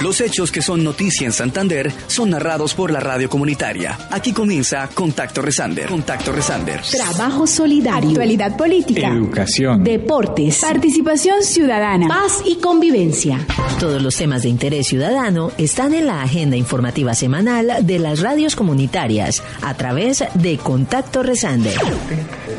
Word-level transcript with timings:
Los 0.00 0.20
hechos 0.22 0.50
que 0.50 0.62
son 0.62 0.82
noticia 0.82 1.26
en 1.26 1.32
Santander 1.32 1.92
son 2.06 2.30
narrados 2.30 2.74
por 2.74 2.90
la 2.90 3.00
radio 3.00 3.28
comunitaria. 3.28 3.98
Aquí 4.10 4.32
comienza 4.32 4.88
Contacto 4.94 5.42
Resander. 5.42 5.88
Contacto 5.88 6.32
Resander. 6.32 6.80
Trabajo 6.80 7.46
solidario. 7.46 8.10
Actualidad 8.10 8.56
política. 8.56 9.08
Educación. 9.08 9.84
Deportes. 9.84 10.60
Participación 10.60 11.42
ciudadana. 11.42 12.08
Paz 12.08 12.42
y 12.46 12.56
convivencia. 12.56 13.46
Todos 13.78 14.00
los 14.00 14.16
temas 14.16 14.42
de 14.42 14.48
interés 14.48 14.86
ciudadano 14.86 15.52
están 15.58 15.92
en 15.92 16.06
la 16.06 16.22
agenda 16.22 16.56
informativa 16.56 17.14
semanal 17.14 17.70
de 17.82 17.98
las 17.98 18.20
radios 18.20 18.56
comunitarias 18.56 19.42
a 19.60 19.74
través 19.74 20.24
de 20.34 20.56
Contacto 20.56 21.22
Resander. 21.22 21.74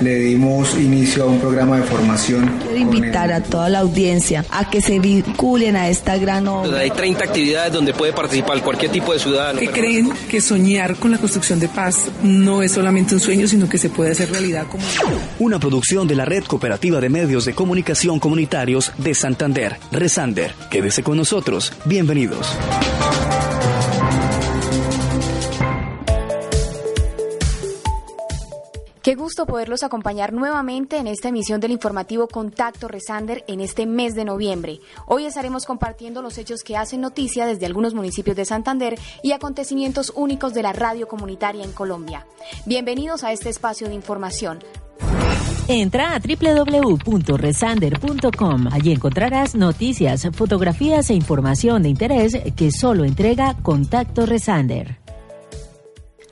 Le 0.02 0.16
dimos 0.16 0.76
inicio 0.78 1.24
a 1.24 1.26
un 1.28 1.40
programa 1.40 1.78
de 1.78 1.84
formación. 1.84 2.60
Quiero 2.62 2.78
invitar 2.78 3.32
a 3.32 3.42
toda 3.42 3.70
la 3.70 3.80
audiencia 3.80 4.46
a 4.50 4.70
que 4.70 4.82
se 4.82 5.00
vinculen 5.00 5.76
a 5.76 5.90
esta 5.90 6.18
gran 6.18 6.48
obra. 6.48 6.80
Hay 6.80 6.92
30 6.92 7.24
actividades 7.24 7.74
donde 7.74 7.94
puede 7.94 8.14
participar 8.14 8.62
cualquier 8.62 8.92
tipo 8.92 9.14
de 9.14 9.20
ciudadano. 9.20 9.60
Que 9.60 9.70
creen 9.70 10.12
que 10.30 10.42
soñar 10.42 10.96
con 10.96 11.12
la 11.12 11.18
construcción 11.18 11.60
de 11.60 11.68
paz 11.68 12.08
no 12.24 12.62
es 12.62 12.72
solamente 12.72 13.14
un 13.14 13.20
sueño, 13.20 13.48
sino 13.48 13.68
que 13.68 13.78
se 13.78 13.90
puede 13.90 14.12
hacer 14.12 14.32
realidad 14.32 14.68
como 14.70 14.84
Una 15.40 15.60
producción 15.60 16.08
de 16.08 16.16
la 16.16 16.26
Red 16.26 16.46
Cooperativa 16.46 17.00
de 17.00 17.10
Medios 17.10 17.46
de 17.46 17.54
Comunicación 17.54 18.20
Comunitarios 18.20 18.92
de 18.98 19.14
Santander, 19.14 19.78
Resander. 19.92 20.54
Quédese 20.70 21.04
con 21.04 21.18
nosotros. 21.18 21.74
Bienvenidos. 21.86 22.58
Qué 29.02 29.16
gusto 29.16 29.48
poderlos 29.48 29.82
acompañar 29.82 30.32
nuevamente 30.32 30.98
en 30.98 31.08
esta 31.08 31.30
emisión 31.30 31.60
del 31.60 31.72
informativo 31.72 32.28
Contacto 32.28 32.88
Resander 32.88 33.44
en 33.48 33.60
este 33.60 33.88
mes 33.88 34.14
de 34.14 34.26
noviembre. 34.26 34.80
Hoy 35.08 35.26
estaremos 35.26 35.66
compartiendo 35.66 36.22
los 36.22 36.38
hechos 36.38 36.62
que 36.62 36.78
hacen 36.78 37.02
noticia 37.02 37.48
desde 37.48 37.66
algunos 37.66 37.96
municipios 37.96 38.38
de 38.38 38.46
Santander 38.46 39.00
y 39.24 39.32
acontecimientos 39.32 40.14
únicos 40.16 40.54
de 40.54 40.62
la 40.62 40.72
radio 40.72 41.08
comunitaria 41.08 41.64
en 41.64 41.72
Colombia. 41.72 42.28
Bienvenidos 42.68 43.24
a 43.24 43.32
este 43.32 43.50
espacio 43.50 43.88
de 43.88 43.96
información. 43.96 44.60
Entra 45.68 46.14
a 46.14 46.20
www.resander.com. 46.20 48.68
Allí 48.72 48.92
encontrarás 48.92 49.56
noticias, 49.56 50.28
fotografías 50.34 51.10
e 51.10 51.16
información 51.16 51.82
de 51.82 51.90
interés 51.90 52.38
que 52.56 52.72
solo 52.72 53.04
entrega 53.04 53.58
Contacto 53.64 54.28
Resander. 54.28 55.01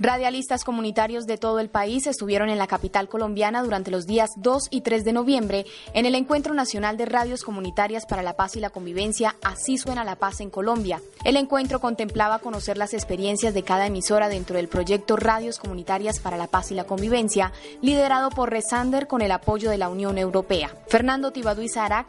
Radialistas 0.01 0.63
comunitarios 0.63 1.25
de 1.27 1.37
todo 1.37 1.59
el 1.59 1.67
país 1.67 2.07
estuvieron 2.07 2.49
en 2.49 2.57
la 2.57 2.67
capital 2.67 3.09
colombiana 3.09 3.61
durante 3.61 3.91
los 3.91 4.07
días 4.07 4.29
2 4.37 4.69
y 4.71 4.79
3 4.79 5.03
de 5.03 5.11
noviembre 5.11 5.65
en 5.93 6.05
el 6.05 6.15
Encuentro 6.15 6.53
Nacional 6.53 6.95
de 6.95 7.05
Radios 7.05 7.43
Comunitarias 7.43 8.05
para 8.05 8.23
la 8.23 8.37
Paz 8.37 8.55
y 8.55 8.61
la 8.61 8.69
Convivencia 8.69 9.35
Así 9.43 9.77
suena 9.77 10.05
la 10.05 10.15
paz 10.15 10.39
en 10.39 10.49
Colombia. 10.49 11.01
El 11.25 11.35
encuentro 11.35 11.81
contemplaba 11.81 12.39
conocer 12.39 12.77
las 12.77 12.93
experiencias 12.93 13.53
de 13.53 13.63
cada 13.63 13.87
emisora 13.87 14.29
dentro 14.29 14.55
del 14.55 14.69
proyecto 14.69 15.17
Radios 15.17 15.59
Comunitarias 15.59 16.19
para 16.19 16.37
la 16.37 16.47
Paz 16.47 16.71
y 16.71 16.75
la 16.75 16.85
Convivencia, 16.85 17.51
liderado 17.81 18.29
por 18.29 18.51
Resander 18.51 19.05
con 19.07 19.21
el 19.21 19.33
apoyo 19.33 19.69
de 19.69 19.77
la 19.77 19.89
Unión 19.89 20.17
Europea. 20.17 20.71
Fernando 20.87 21.31
Tibadú 21.31 21.59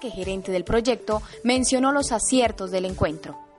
que 0.01 0.11
gerente 0.11 0.53
del 0.53 0.63
proyecto, 0.63 1.23
mencionó 1.43 1.91
los 1.91 2.13
aciertos 2.13 2.71
del 2.71 2.85
encuentro. 2.85 3.50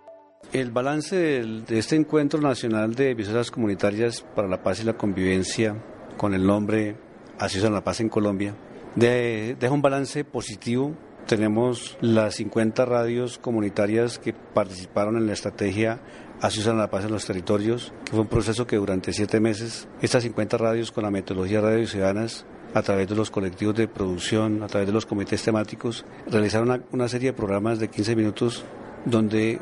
El 0.53 0.71
balance 0.71 1.15
de 1.15 1.79
este 1.79 1.95
encuentro 1.95 2.41
nacional 2.41 2.93
de 2.93 3.11
emisoras 3.11 3.51
comunitarias 3.51 4.19
para 4.35 4.49
la 4.49 4.61
paz 4.61 4.81
y 4.81 4.83
la 4.83 4.97
convivencia, 4.97 5.81
con 6.17 6.33
el 6.33 6.45
nombre 6.45 6.97
Así 7.39 7.57
la 7.61 7.83
paz 7.83 8.01
en 8.01 8.09
Colombia, 8.09 8.53
deja 8.95 9.71
un 9.71 9.81
balance 9.81 10.25
positivo. 10.25 10.93
Tenemos 11.25 11.97
las 12.01 12.35
50 12.35 12.83
radios 12.83 13.37
comunitarias 13.37 14.19
que 14.19 14.33
participaron 14.33 15.15
en 15.15 15.25
la 15.25 15.33
estrategia 15.33 16.01
Así 16.41 16.61
la 16.63 16.89
paz 16.89 17.05
en 17.05 17.11
los 17.11 17.25
territorios, 17.25 17.93
que 18.03 18.11
fue 18.11 18.21
un 18.21 18.27
proceso 18.27 18.67
que 18.67 18.75
durante 18.75 19.13
siete 19.13 19.39
meses, 19.39 19.87
estas 20.01 20.23
50 20.23 20.57
radios 20.57 20.91
con 20.91 21.03
la 21.03 21.11
metodología 21.11 21.61
Radio 21.61 21.87
Ciudadanas 21.87 22.45
a 22.73 22.81
través 22.81 23.07
de 23.07 23.15
los 23.15 23.31
colectivos 23.31 23.75
de 23.75 23.87
producción, 23.87 24.63
a 24.63 24.67
través 24.67 24.87
de 24.87 24.93
los 24.93 25.05
comités 25.05 25.43
temáticos, 25.43 26.03
realizaron 26.27 26.83
una 26.91 27.07
serie 27.07 27.29
de 27.29 27.37
programas 27.37 27.79
de 27.79 27.87
15 27.89 28.15
minutos 28.15 28.65
donde 29.05 29.61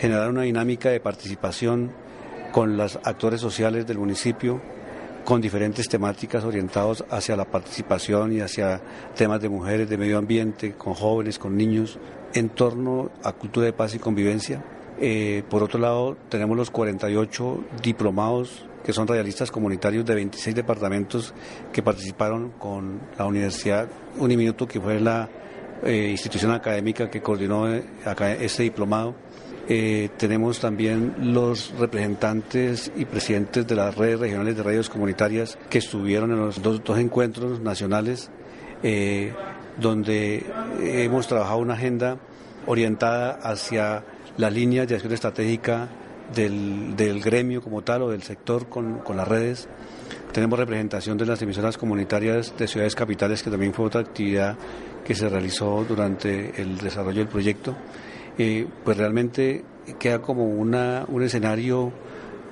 generar 0.00 0.30
una 0.30 0.42
dinámica 0.42 0.88
de 0.88 0.98
participación 0.98 1.92
con 2.52 2.78
los 2.78 2.98
actores 3.04 3.38
sociales 3.38 3.86
del 3.86 3.98
municipio, 3.98 4.58
con 5.26 5.42
diferentes 5.42 5.88
temáticas 5.88 6.42
orientados 6.42 7.04
hacia 7.10 7.36
la 7.36 7.44
participación 7.44 8.32
y 8.32 8.40
hacia 8.40 8.80
temas 9.14 9.42
de 9.42 9.50
mujeres, 9.50 9.90
de 9.90 9.98
medio 9.98 10.16
ambiente, 10.16 10.72
con 10.72 10.94
jóvenes, 10.94 11.38
con 11.38 11.54
niños, 11.54 11.98
en 12.32 12.48
torno 12.48 13.10
a 13.22 13.32
cultura 13.32 13.66
de 13.66 13.74
paz 13.74 13.94
y 13.94 13.98
convivencia. 13.98 14.64
Eh, 14.98 15.42
por 15.50 15.62
otro 15.62 15.78
lado, 15.78 16.16
tenemos 16.30 16.56
los 16.56 16.70
48 16.70 17.64
diplomados 17.82 18.64
que 18.82 18.94
son 18.94 19.06
radialistas 19.06 19.50
comunitarios 19.50 20.06
de 20.06 20.14
26 20.14 20.56
departamentos 20.56 21.34
que 21.74 21.82
participaron 21.82 22.52
con 22.52 23.00
la 23.18 23.26
Universidad 23.26 23.86
Uniminuto, 24.16 24.66
que 24.66 24.80
fue 24.80 24.98
la 24.98 25.28
eh, 25.84 26.08
institución 26.10 26.52
académica 26.52 27.10
que 27.10 27.20
coordinó 27.20 27.70
eh, 27.70 27.84
este 28.40 28.62
diplomado 28.62 29.14
eh, 29.68 30.08
tenemos 30.16 30.60
también 30.60 31.14
los 31.32 31.72
representantes 31.78 32.90
y 32.96 33.04
presidentes 33.04 33.66
de 33.66 33.74
las 33.76 33.96
redes 33.96 34.18
regionales 34.18 34.56
de 34.56 34.62
radios 34.62 34.90
comunitarias 34.90 35.58
que 35.68 35.78
estuvieron 35.78 36.32
en 36.32 36.38
los 36.38 36.62
dos, 36.62 36.80
encuentros 36.98 37.60
nacionales, 37.60 38.30
eh, 38.82 39.32
donde 39.78 40.44
hemos 40.82 41.28
trabajado 41.28 41.58
una 41.58 41.74
agenda 41.74 42.18
orientada 42.66 43.32
hacia 43.42 44.04
las 44.36 44.52
líneas 44.52 44.88
de 44.88 44.94
acción 44.96 45.12
estratégica 45.12 45.88
del, 46.34 47.20
gremio 47.22 47.62
como 47.62 47.82
tal 47.82 48.02
o 48.02 48.10
del 48.10 48.22
sector 48.22 48.68
con, 48.68 48.98
con 48.98 49.16
las 49.16 49.28
redes. 49.28 49.68
Tenemos 50.32 50.58
representación 50.58 51.18
de 51.18 51.26
las 51.26 51.42
emisoras 51.42 51.76
comunitarias 51.76 52.54
de 52.56 52.68
ciudades 52.68 52.94
capitales, 52.94 53.42
que 53.42 53.50
también 53.50 53.74
fue 53.74 53.86
otra 53.86 54.00
actividad 54.00 54.56
que 55.04 55.14
se 55.14 55.28
realizó 55.28 55.84
durante 55.88 56.60
el 56.60 56.78
desarrollo 56.78 57.18
del 57.18 57.28
proyecto 57.28 57.76
pues 58.84 58.96
realmente 58.96 59.64
queda 59.98 60.22
como 60.22 60.44
una, 60.44 61.04
un 61.08 61.22
escenario 61.22 61.92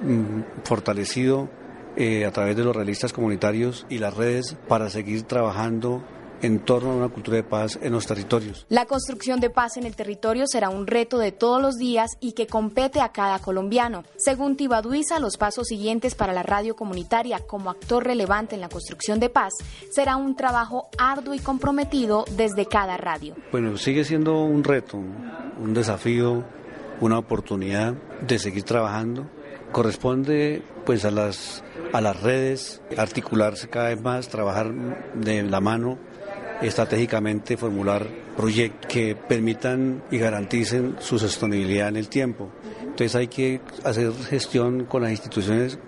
mm, 0.03 0.65
fortalecido 0.65 1.49
eh, 1.97 2.25
a 2.25 2.31
través 2.31 2.57
de 2.57 2.65
los 2.65 2.75
realistas 2.75 3.13
comunitarios 3.13 3.87
y 3.89 3.99
las 3.99 4.17
redes 4.17 4.57
para 4.69 4.91
seguir 4.91 5.23
trabajando 5.23 6.03
en 6.43 6.61
torno 6.61 6.91
a 6.91 6.95
una 6.95 7.09
cultura 7.09 7.37
de 7.37 7.43
paz 7.43 7.79
en 7.83 7.93
los 7.93 8.07
territorios. 8.07 8.67
La 8.69 8.87
construcción 8.87 9.41
de 9.41 9.51
paz 9.51 9.77
en 9.77 9.85
el 9.85 9.97
territorio 9.97 10.47
será 10.47 10.69
un 10.69 10.87
reto 10.87 11.19
de 11.19 11.33
todos 11.33 11.61
los 11.61 11.77
días 11.77 12.11
y 12.21 12.33
que 12.33 12.47
compete 12.47 13.01
a 13.01 13.11
cada 13.11 13.39
colombiano. 13.39 14.05
Según 14.17 14.57
Tibaduiza, 14.57 15.19
los 15.19 15.37
pasos 15.37 15.69
siguientes 15.69 16.15
para 16.15 16.33
la 16.33 16.43
radio 16.43 16.77
comunitaria 16.77 17.41
como 17.41 17.71
actor 17.71 18.05
relevante 18.05 18.55
en 18.55 18.61
la 18.61 18.69
construcción 18.69 19.21
de 19.21 19.31
paz 19.31 19.53
será 19.91 20.17
un 20.17 20.37
trabajo 20.37 20.89
arduo 20.99 21.35
y 21.35 21.39
comprometido 21.39 22.25
desde 22.37 22.67
cada 22.67 22.97
radio. 22.97 23.35
Bueno, 23.53 23.77
sigue 23.77 24.05
siendo 24.05 24.43
un 24.43 24.65
reto, 24.65 24.97
un 24.97 25.75
desafío, 25.75 26.45
una 27.01 27.19
oportunidad 27.19 27.95
de 28.27 28.39
seguir 28.39 28.65
trabajando. 28.65 29.29
Corresponde 29.73 30.63
pues 30.87 31.05
a 31.05 31.11
las 31.11 31.63
a 31.93 32.01
las 32.01 32.21
redes 32.23 32.83
articularse 32.97 33.69
cada 33.69 33.89
vez 33.89 34.01
más, 34.03 34.29
trabajar 34.29 34.73
de 35.15 35.43
la 35.43 35.61
mano 35.61 35.99
estratégicamente 36.63 37.57
formular 37.57 38.07
proyectos 38.37 38.91
que 38.91 39.15
permitan 39.15 40.03
y 40.11 40.19
garanticen 40.19 40.97
su 41.01 41.19
sostenibilidad 41.19 41.89
en 41.89 41.97
el 41.97 42.09
tiempo. 42.09 42.51
Entonces 42.81 43.15
hay 43.15 43.29
que 43.29 43.61
hacer 43.85 44.13
gestión 44.29 44.85
con 44.85 45.03
las 45.03 45.11
instituciones 45.11 45.79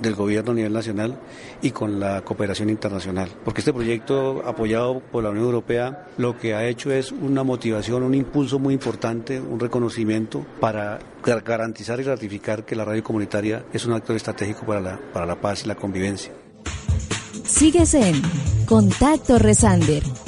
del 0.00 0.14
gobierno 0.14 0.52
a 0.52 0.54
nivel 0.54 0.72
nacional 0.72 1.18
y 1.62 1.70
con 1.70 1.98
la 1.98 2.22
cooperación 2.22 2.70
internacional. 2.70 3.30
Porque 3.44 3.60
este 3.60 3.72
proyecto 3.72 4.42
apoyado 4.46 5.00
por 5.00 5.24
la 5.24 5.30
Unión 5.30 5.46
Europea 5.46 6.08
lo 6.18 6.38
que 6.38 6.54
ha 6.54 6.66
hecho 6.66 6.92
es 6.92 7.12
una 7.12 7.42
motivación, 7.42 8.02
un 8.02 8.14
impulso 8.14 8.58
muy 8.58 8.74
importante, 8.74 9.40
un 9.40 9.60
reconocimiento 9.60 10.44
para 10.60 10.98
garantizar 11.24 12.00
y 12.00 12.04
ratificar 12.04 12.64
que 12.64 12.76
la 12.76 12.84
radio 12.84 13.02
comunitaria 13.02 13.64
es 13.72 13.86
un 13.86 13.92
actor 13.92 14.16
estratégico 14.16 14.66
para 14.66 14.80
la, 14.80 15.00
para 15.12 15.26
la 15.26 15.40
paz 15.40 15.64
y 15.64 15.68
la 15.68 15.74
convivencia. 15.74 16.32
Sigues 17.44 17.94
en 17.94 18.22
Contacto 18.66 19.38
Resander. 19.38 20.25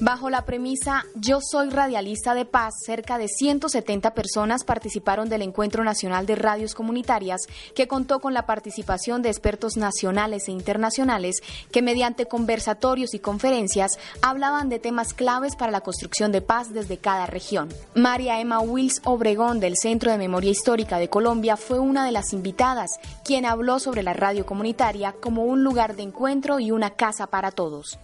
Bajo 0.00 0.28
la 0.28 0.44
premisa 0.44 1.04
Yo 1.14 1.38
soy 1.40 1.70
radialista 1.70 2.34
de 2.34 2.44
paz, 2.44 2.74
cerca 2.84 3.16
de 3.16 3.28
170 3.28 4.12
personas 4.12 4.64
participaron 4.64 5.28
del 5.28 5.42
Encuentro 5.42 5.84
Nacional 5.84 6.26
de 6.26 6.34
Radios 6.34 6.74
Comunitarias, 6.74 7.42
que 7.76 7.86
contó 7.86 8.18
con 8.18 8.34
la 8.34 8.44
participación 8.44 9.22
de 9.22 9.28
expertos 9.28 9.76
nacionales 9.76 10.48
e 10.48 10.52
internacionales 10.52 11.36
que 11.70 11.80
mediante 11.80 12.26
conversatorios 12.26 13.14
y 13.14 13.20
conferencias 13.20 13.98
hablaban 14.20 14.68
de 14.68 14.80
temas 14.80 15.14
claves 15.14 15.54
para 15.54 15.70
la 15.70 15.82
construcción 15.82 16.32
de 16.32 16.40
paz 16.40 16.72
desde 16.72 16.98
cada 16.98 17.26
región. 17.26 17.68
María 17.94 18.40
Emma 18.40 18.58
Wills 18.58 19.00
Obregón 19.04 19.60
del 19.60 19.76
Centro 19.76 20.10
de 20.10 20.18
Memoria 20.18 20.50
Histórica 20.50 20.98
de 20.98 21.08
Colombia 21.08 21.56
fue 21.56 21.78
una 21.78 22.04
de 22.04 22.12
las 22.12 22.32
invitadas, 22.32 22.90
quien 23.24 23.46
habló 23.46 23.78
sobre 23.78 24.02
la 24.02 24.12
radio 24.12 24.44
comunitaria 24.44 25.14
como 25.20 25.44
un 25.44 25.62
lugar 25.62 25.94
de 25.94 26.02
encuentro 26.02 26.58
y 26.58 26.72
una 26.72 26.90
casa 26.90 27.28
para 27.28 27.52
todos. 27.52 27.98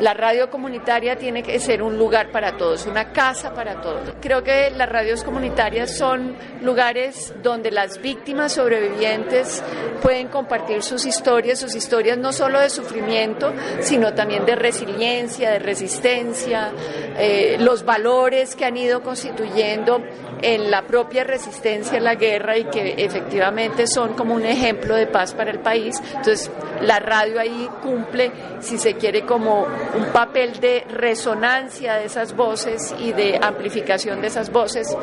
La 0.00 0.12
radio 0.12 0.50
comunitaria 0.50 1.16
tiene 1.16 1.42
que 1.42 1.58
ser 1.60 1.82
un 1.82 1.96
lugar 1.96 2.30
para 2.32 2.56
todos, 2.56 2.86
una 2.86 3.12
casa 3.12 3.54
para 3.54 3.80
todos. 3.80 4.14
Creo 4.20 4.42
que 4.42 4.70
las 4.70 4.88
radios 4.88 5.22
comunitarias 5.22 5.96
son 5.96 6.36
lugares 6.62 7.32
donde 7.42 7.70
las 7.70 8.00
víctimas 8.02 8.52
sobrevivientes 8.52 9.62
pueden 10.02 10.28
compartir 10.28 10.82
sus 10.82 11.06
historias, 11.06 11.60
sus 11.60 11.74
historias 11.76 12.18
no 12.18 12.32
solo 12.32 12.58
de 12.58 12.70
sufrimiento, 12.70 13.52
sino 13.80 14.14
también 14.14 14.44
de 14.44 14.56
resiliencia, 14.56 15.50
de 15.50 15.58
resistencia, 15.60 16.72
eh, 17.16 17.56
los 17.60 17.84
valores 17.84 18.56
que 18.56 18.64
han 18.64 18.76
ido 18.76 19.02
constituyendo 19.02 20.02
en 20.42 20.70
la 20.70 20.82
propia 20.82 21.24
resistencia 21.24 21.98
a 21.98 22.02
la 22.02 22.16
guerra 22.16 22.58
y 22.58 22.64
que 22.64 22.94
efectivamente 22.98 23.86
son 23.86 24.14
como 24.14 24.34
un 24.34 24.44
ejemplo 24.44 24.94
de 24.96 25.06
paz 25.06 25.32
para 25.32 25.50
el 25.50 25.60
país. 25.60 26.02
Entonces, 26.08 26.50
la 26.82 26.98
radio 26.98 27.40
ahí 27.40 27.68
cumple, 27.82 28.30
si 28.60 28.76
se 28.76 28.94
quiere, 28.94 29.24
como 29.24 29.63
un 29.96 30.06
papel 30.12 30.60
de 30.60 30.84
resonancia 30.88 31.94
de 31.94 32.06
esas 32.06 32.34
voces 32.34 32.94
y 32.98 33.12
de 33.12 33.38
amplificación 33.42 34.20
de 34.20 34.28
esas 34.28 34.50
voces 34.50 34.96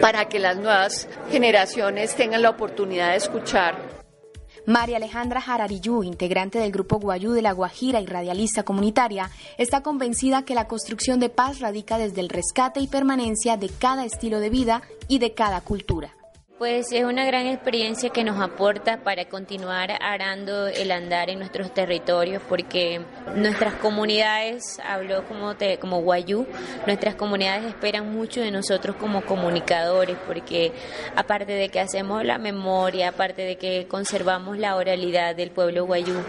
para 0.00 0.26
que 0.26 0.38
las 0.38 0.56
nuevas 0.56 1.08
generaciones 1.30 2.14
tengan 2.14 2.42
la 2.42 2.50
oportunidad 2.50 3.10
de 3.10 3.16
escuchar 3.16 3.96
María 4.66 4.96
Alejandra 4.96 5.40
Jarariyú, 5.40 6.02
integrante 6.02 6.58
del 6.58 6.72
Grupo 6.72 6.98
Guayú 6.98 7.30
de 7.30 7.42
la 7.42 7.52
Guajira 7.52 8.00
y 8.00 8.06
radialista 8.06 8.64
comunitaria, 8.64 9.30
está 9.58 9.84
convencida 9.84 10.44
que 10.44 10.56
la 10.56 10.66
construcción 10.66 11.20
de 11.20 11.28
paz 11.28 11.60
radica 11.60 11.98
desde 11.98 12.20
el 12.20 12.28
rescate 12.28 12.80
y 12.80 12.88
permanencia 12.88 13.56
de 13.56 13.68
cada 13.68 14.04
estilo 14.04 14.40
de 14.40 14.50
vida 14.50 14.82
y 15.06 15.20
de 15.20 15.34
cada 15.34 15.60
cultura. 15.60 16.15
Pues 16.58 16.90
es 16.90 17.04
una 17.04 17.26
gran 17.26 17.46
experiencia 17.46 18.08
que 18.08 18.24
nos 18.24 18.40
aporta 18.40 18.96
para 19.04 19.26
continuar 19.26 19.90
arando 20.00 20.68
el 20.68 20.90
andar 20.90 21.28
en 21.28 21.38
nuestros 21.38 21.74
territorios, 21.74 22.42
porque 22.48 23.02
nuestras 23.34 23.74
comunidades, 23.74 24.80
hablo 24.82 25.26
como, 25.28 25.54
te, 25.54 25.76
como 25.78 26.00
Guayú, 26.00 26.46
nuestras 26.86 27.14
comunidades 27.14 27.66
esperan 27.66 28.10
mucho 28.10 28.40
de 28.40 28.50
nosotros 28.50 28.96
como 28.96 29.20
comunicadores, 29.20 30.16
porque 30.26 30.72
aparte 31.14 31.52
de 31.52 31.68
que 31.68 31.78
hacemos 31.78 32.24
la 32.24 32.38
memoria, 32.38 33.10
aparte 33.10 33.42
de 33.42 33.56
que 33.56 33.86
conservamos 33.86 34.56
la 34.56 34.76
oralidad 34.76 35.36
del 35.36 35.50
pueblo 35.50 35.84
Guayú, 35.84 36.22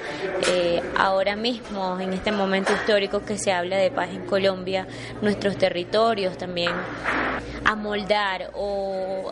eh, 0.51 0.81
ahora 0.97 1.37
mismo, 1.37 2.01
en 2.01 2.11
este 2.11 2.33
momento 2.33 2.73
histórico 2.73 3.23
que 3.23 3.37
se 3.37 3.53
habla 3.53 3.77
de 3.77 3.91
paz 3.91 4.09
en 4.09 4.25
Colombia, 4.25 4.87
nuestros 5.21 5.55
territorios 5.55 6.37
también, 6.37 6.73
amoldar 7.63 8.51
o 8.55 9.31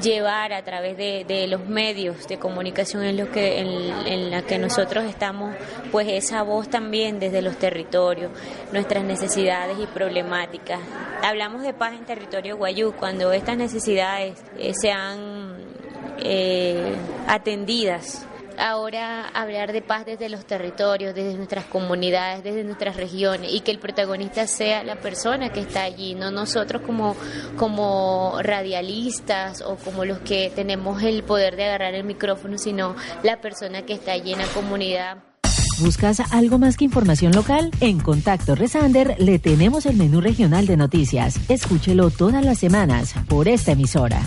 llevar 0.00 0.52
a 0.52 0.62
través 0.62 0.96
de, 0.96 1.46
los 1.48 1.66
medios 1.66 2.26
de 2.28 2.38
comunicación 2.38 3.02
en, 3.04 3.16
lo 3.16 3.30
que, 3.30 3.60
en, 3.60 4.30
la 4.30 4.42
que 4.42 4.58
nosotros 4.58 5.04
estamos, 5.04 5.54
pues 5.90 6.08
esa 6.08 6.42
voz 6.42 6.68
también 6.68 7.18
desde 7.18 7.42
los 7.42 7.56
territorios, 7.58 8.30
nuestras 8.72 9.04
necesidades 9.04 9.76
y 9.78 9.86
problemáticas. 9.86 10.80
Hablamos 11.22 11.62
de 11.62 11.74
paz 11.74 11.94
en 11.94 12.04
territorio 12.04 12.56
guayú, 12.56 12.92
cuando 12.98 13.32
estas 13.32 13.56
necesidades 13.56 14.42
eh, 14.58 14.72
sean 14.74 15.56
eh, 16.18 16.94
atendidas 17.26 18.26
ahora 18.62 19.28
hablar 19.28 19.72
de 19.72 19.82
paz 19.82 20.06
desde 20.06 20.28
los 20.28 20.46
territorios, 20.46 21.14
desde 21.14 21.34
nuestras 21.34 21.64
comunidades, 21.64 22.44
desde 22.44 22.62
nuestras 22.64 22.96
regiones 22.96 23.52
y 23.52 23.60
que 23.60 23.72
el 23.72 23.78
protagonista 23.78 24.46
sea 24.46 24.84
la 24.84 24.96
persona 24.96 25.50
que 25.50 25.60
está 25.60 25.82
allí, 25.82 26.14
no 26.14 26.30
nosotros 26.30 26.82
como, 26.82 27.16
como 27.56 28.38
radialistas 28.40 29.62
o 29.62 29.76
como 29.76 30.04
los 30.04 30.20
que 30.20 30.52
tenemos 30.54 31.02
el 31.02 31.24
poder 31.24 31.56
de 31.56 31.64
agarrar 31.64 31.94
el 31.94 32.04
micrófono, 32.04 32.56
sino 32.56 32.94
la 33.22 33.40
persona 33.40 33.82
que 33.82 33.94
está 33.94 34.12
allí 34.12 34.32
en 34.32 34.38
la 34.38 34.46
comunidad. 34.48 35.18
¿Buscas 35.80 36.20
algo 36.32 36.58
más 36.58 36.76
que 36.76 36.84
información 36.84 37.32
local? 37.32 37.70
En 37.80 37.98
Contacto 37.98 38.54
Resander 38.54 39.16
le 39.18 39.40
tenemos 39.40 39.86
el 39.86 39.96
menú 39.96 40.20
regional 40.20 40.66
de 40.66 40.76
noticias. 40.76 41.36
Escúchelo 41.48 42.10
todas 42.10 42.44
las 42.44 42.58
semanas 42.58 43.14
por 43.28 43.48
esta 43.48 43.72
emisora. 43.72 44.22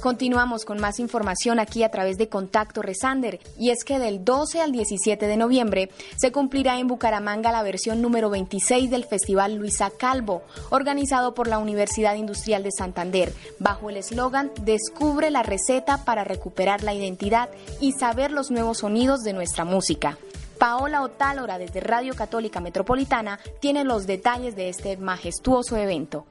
Continuamos 0.00 0.64
con 0.64 0.80
más 0.80 0.98
información 0.98 1.60
aquí 1.60 1.82
a 1.82 1.90
través 1.90 2.16
de 2.16 2.30
Contacto 2.30 2.80
Resander 2.80 3.38
y 3.58 3.68
es 3.68 3.84
que 3.84 3.98
del 3.98 4.24
12 4.24 4.62
al 4.62 4.72
17 4.72 5.26
de 5.26 5.36
noviembre 5.36 5.90
se 6.16 6.32
cumplirá 6.32 6.78
en 6.78 6.86
Bucaramanga 6.86 7.52
la 7.52 7.62
versión 7.62 8.00
número 8.00 8.30
26 8.30 8.88
del 8.88 9.04
Festival 9.04 9.56
Luisa 9.56 9.90
Calvo, 9.90 10.42
organizado 10.70 11.34
por 11.34 11.48
la 11.48 11.58
Universidad 11.58 12.14
Industrial 12.14 12.62
de 12.62 12.70
Santander, 12.72 13.34
bajo 13.58 13.90
el 13.90 13.98
eslogan 13.98 14.50
Descubre 14.62 15.30
la 15.30 15.42
receta 15.42 16.02
para 16.02 16.24
recuperar 16.24 16.82
la 16.82 16.94
identidad 16.94 17.50
y 17.78 17.92
saber 17.92 18.30
los 18.30 18.50
nuevos 18.50 18.78
sonidos 18.78 19.20
de 19.20 19.34
nuestra 19.34 19.66
música. 19.66 20.16
Paola 20.58 21.02
Otálora 21.02 21.58
desde 21.58 21.80
Radio 21.80 22.14
Católica 22.14 22.60
Metropolitana 22.60 23.38
tiene 23.60 23.84
los 23.84 24.06
detalles 24.06 24.56
de 24.56 24.70
este 24.70 24.96
majestuoso 24.96 25.76
evento. 25.76 26.24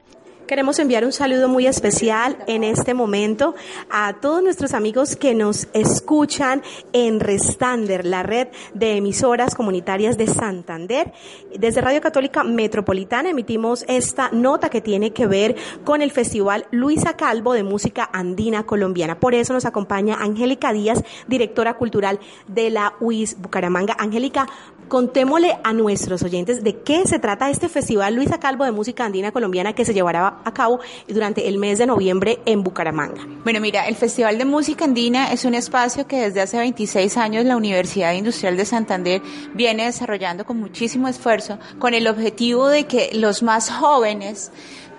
Queremos 0.50 0.80
enviar 0.80 1.04
un 1.04 1.12
saludo 1.12 1.48
muy 1.48 1.68
especial 1.68 2.36
en 2.48 2.64
este 2.64 2.92
momento 2.92 3.54
a 3.88 4.14
todos 4.14 4.42
nuestros 4.42 4.74
amigos 4.74 5.14
que 5.14 5.32
nos 5.32 5.68
escuchan 5.74 6.64
en 6.92 7.20
Restander, 7.20 8.04
la 8.04 8.24
red 8.24 8.48
de 8.74 8.96
emisoras 8.96 9.54
comunitarias 9.54 10.18
de 10.18 10.26
Santander. 10.26 11.12
Desde 11.56 11.80
Radio 11.80 12.00
Católica 12.00 12.42
Metropolitana 12.42 13.30
emitimos 13.30 13.84
esta 13.86 14.30
nota 14.32 14.70
que 14.70 14.80
tiene 14.80 15.12
que 15.12 15.28
ver 15.28 15.54
con 15.84 16.02
el 16.02 16.10
Festival 16.10 16.66
Luisa 16.72 17.16
Calvo 17.16 17.52
de 17.52 17.62
Música 17.62 18.10
Andina 18.12 18.64
Colombiana. 18.64 19.20
Por 19.20 19.36
eso 19.36 19.52
nos 19.52 19.66
acompaña 19.66 20.16
Angélica 20.16 20.72
Díaz, 20.72 21.04
directora 21.28 21.74
cultural 21.74 22.18
de 22.48 22.70
la 22.70 22.94
UIS 22.98 23.40
Bucaramanga. 23.40 23.94
Angélica, 24.00 24.48
contémosle 24.90 25.56
a 25.62 25.72
nuestros 25.72 26.22
oyentes 26.24 26.64
de 26.64 26.82
qué 26.82 27.06
se 27.06 27.20
trata 27.20 27.48
este 27.48 27.68
Festival 27.68 28.16
Luisa 28.16 28.40
Calvo 28.40 28.64
de 28.64 28.72
Música 28.72 29.04
Andina 29.04 29.30
Colombiana 29.30 29.72
que 29.72 29.84
se 29.84 29.94
llevará 29.94 30.40
a 30.44 30.52
cabo 30.52 30.80
durante 31.06 31.46
el 31.48 31.58
mes 31.58 31.78
de 31.78 31.86
noviembre 31.86 32.40
en 32.44 32.64
Bucaramanga. 32.64 33.24
Bueno, 33.44 33.60
mira, 33.60 33.86
el 33.86 33.94
Festival 33.94 34.36
de 34.36 34.44
Música 34.44 34.84
Andina 34.84 35.32
es 35.32 35.44
un 35.44 35.54
espacio 35.54 36.08
que 36.08 36.20
desde 36.20 36.40
hace 36.40 36.58
26 36.58 37.16
años 37.16 37.44
la 37.44 37.56
Universidad 37.56 38.12
Industrial 38.14 38.56
de 38.56 38.64
Santander 38.66 39.22
viene 39.54 39.86
desarrollando 39.86 40.44
con 40.44 40.58
muchísimo 40.58 41.06
esfuerzo 41.06 41.58
con 41.78 41.94
el 41.94 42.08
objetivo 42.08 42.66
de 42.66 42.84
que 42.84 43.10
los 43.14 43.44
más 43.44 43.70
jóvenes 43.70 44.50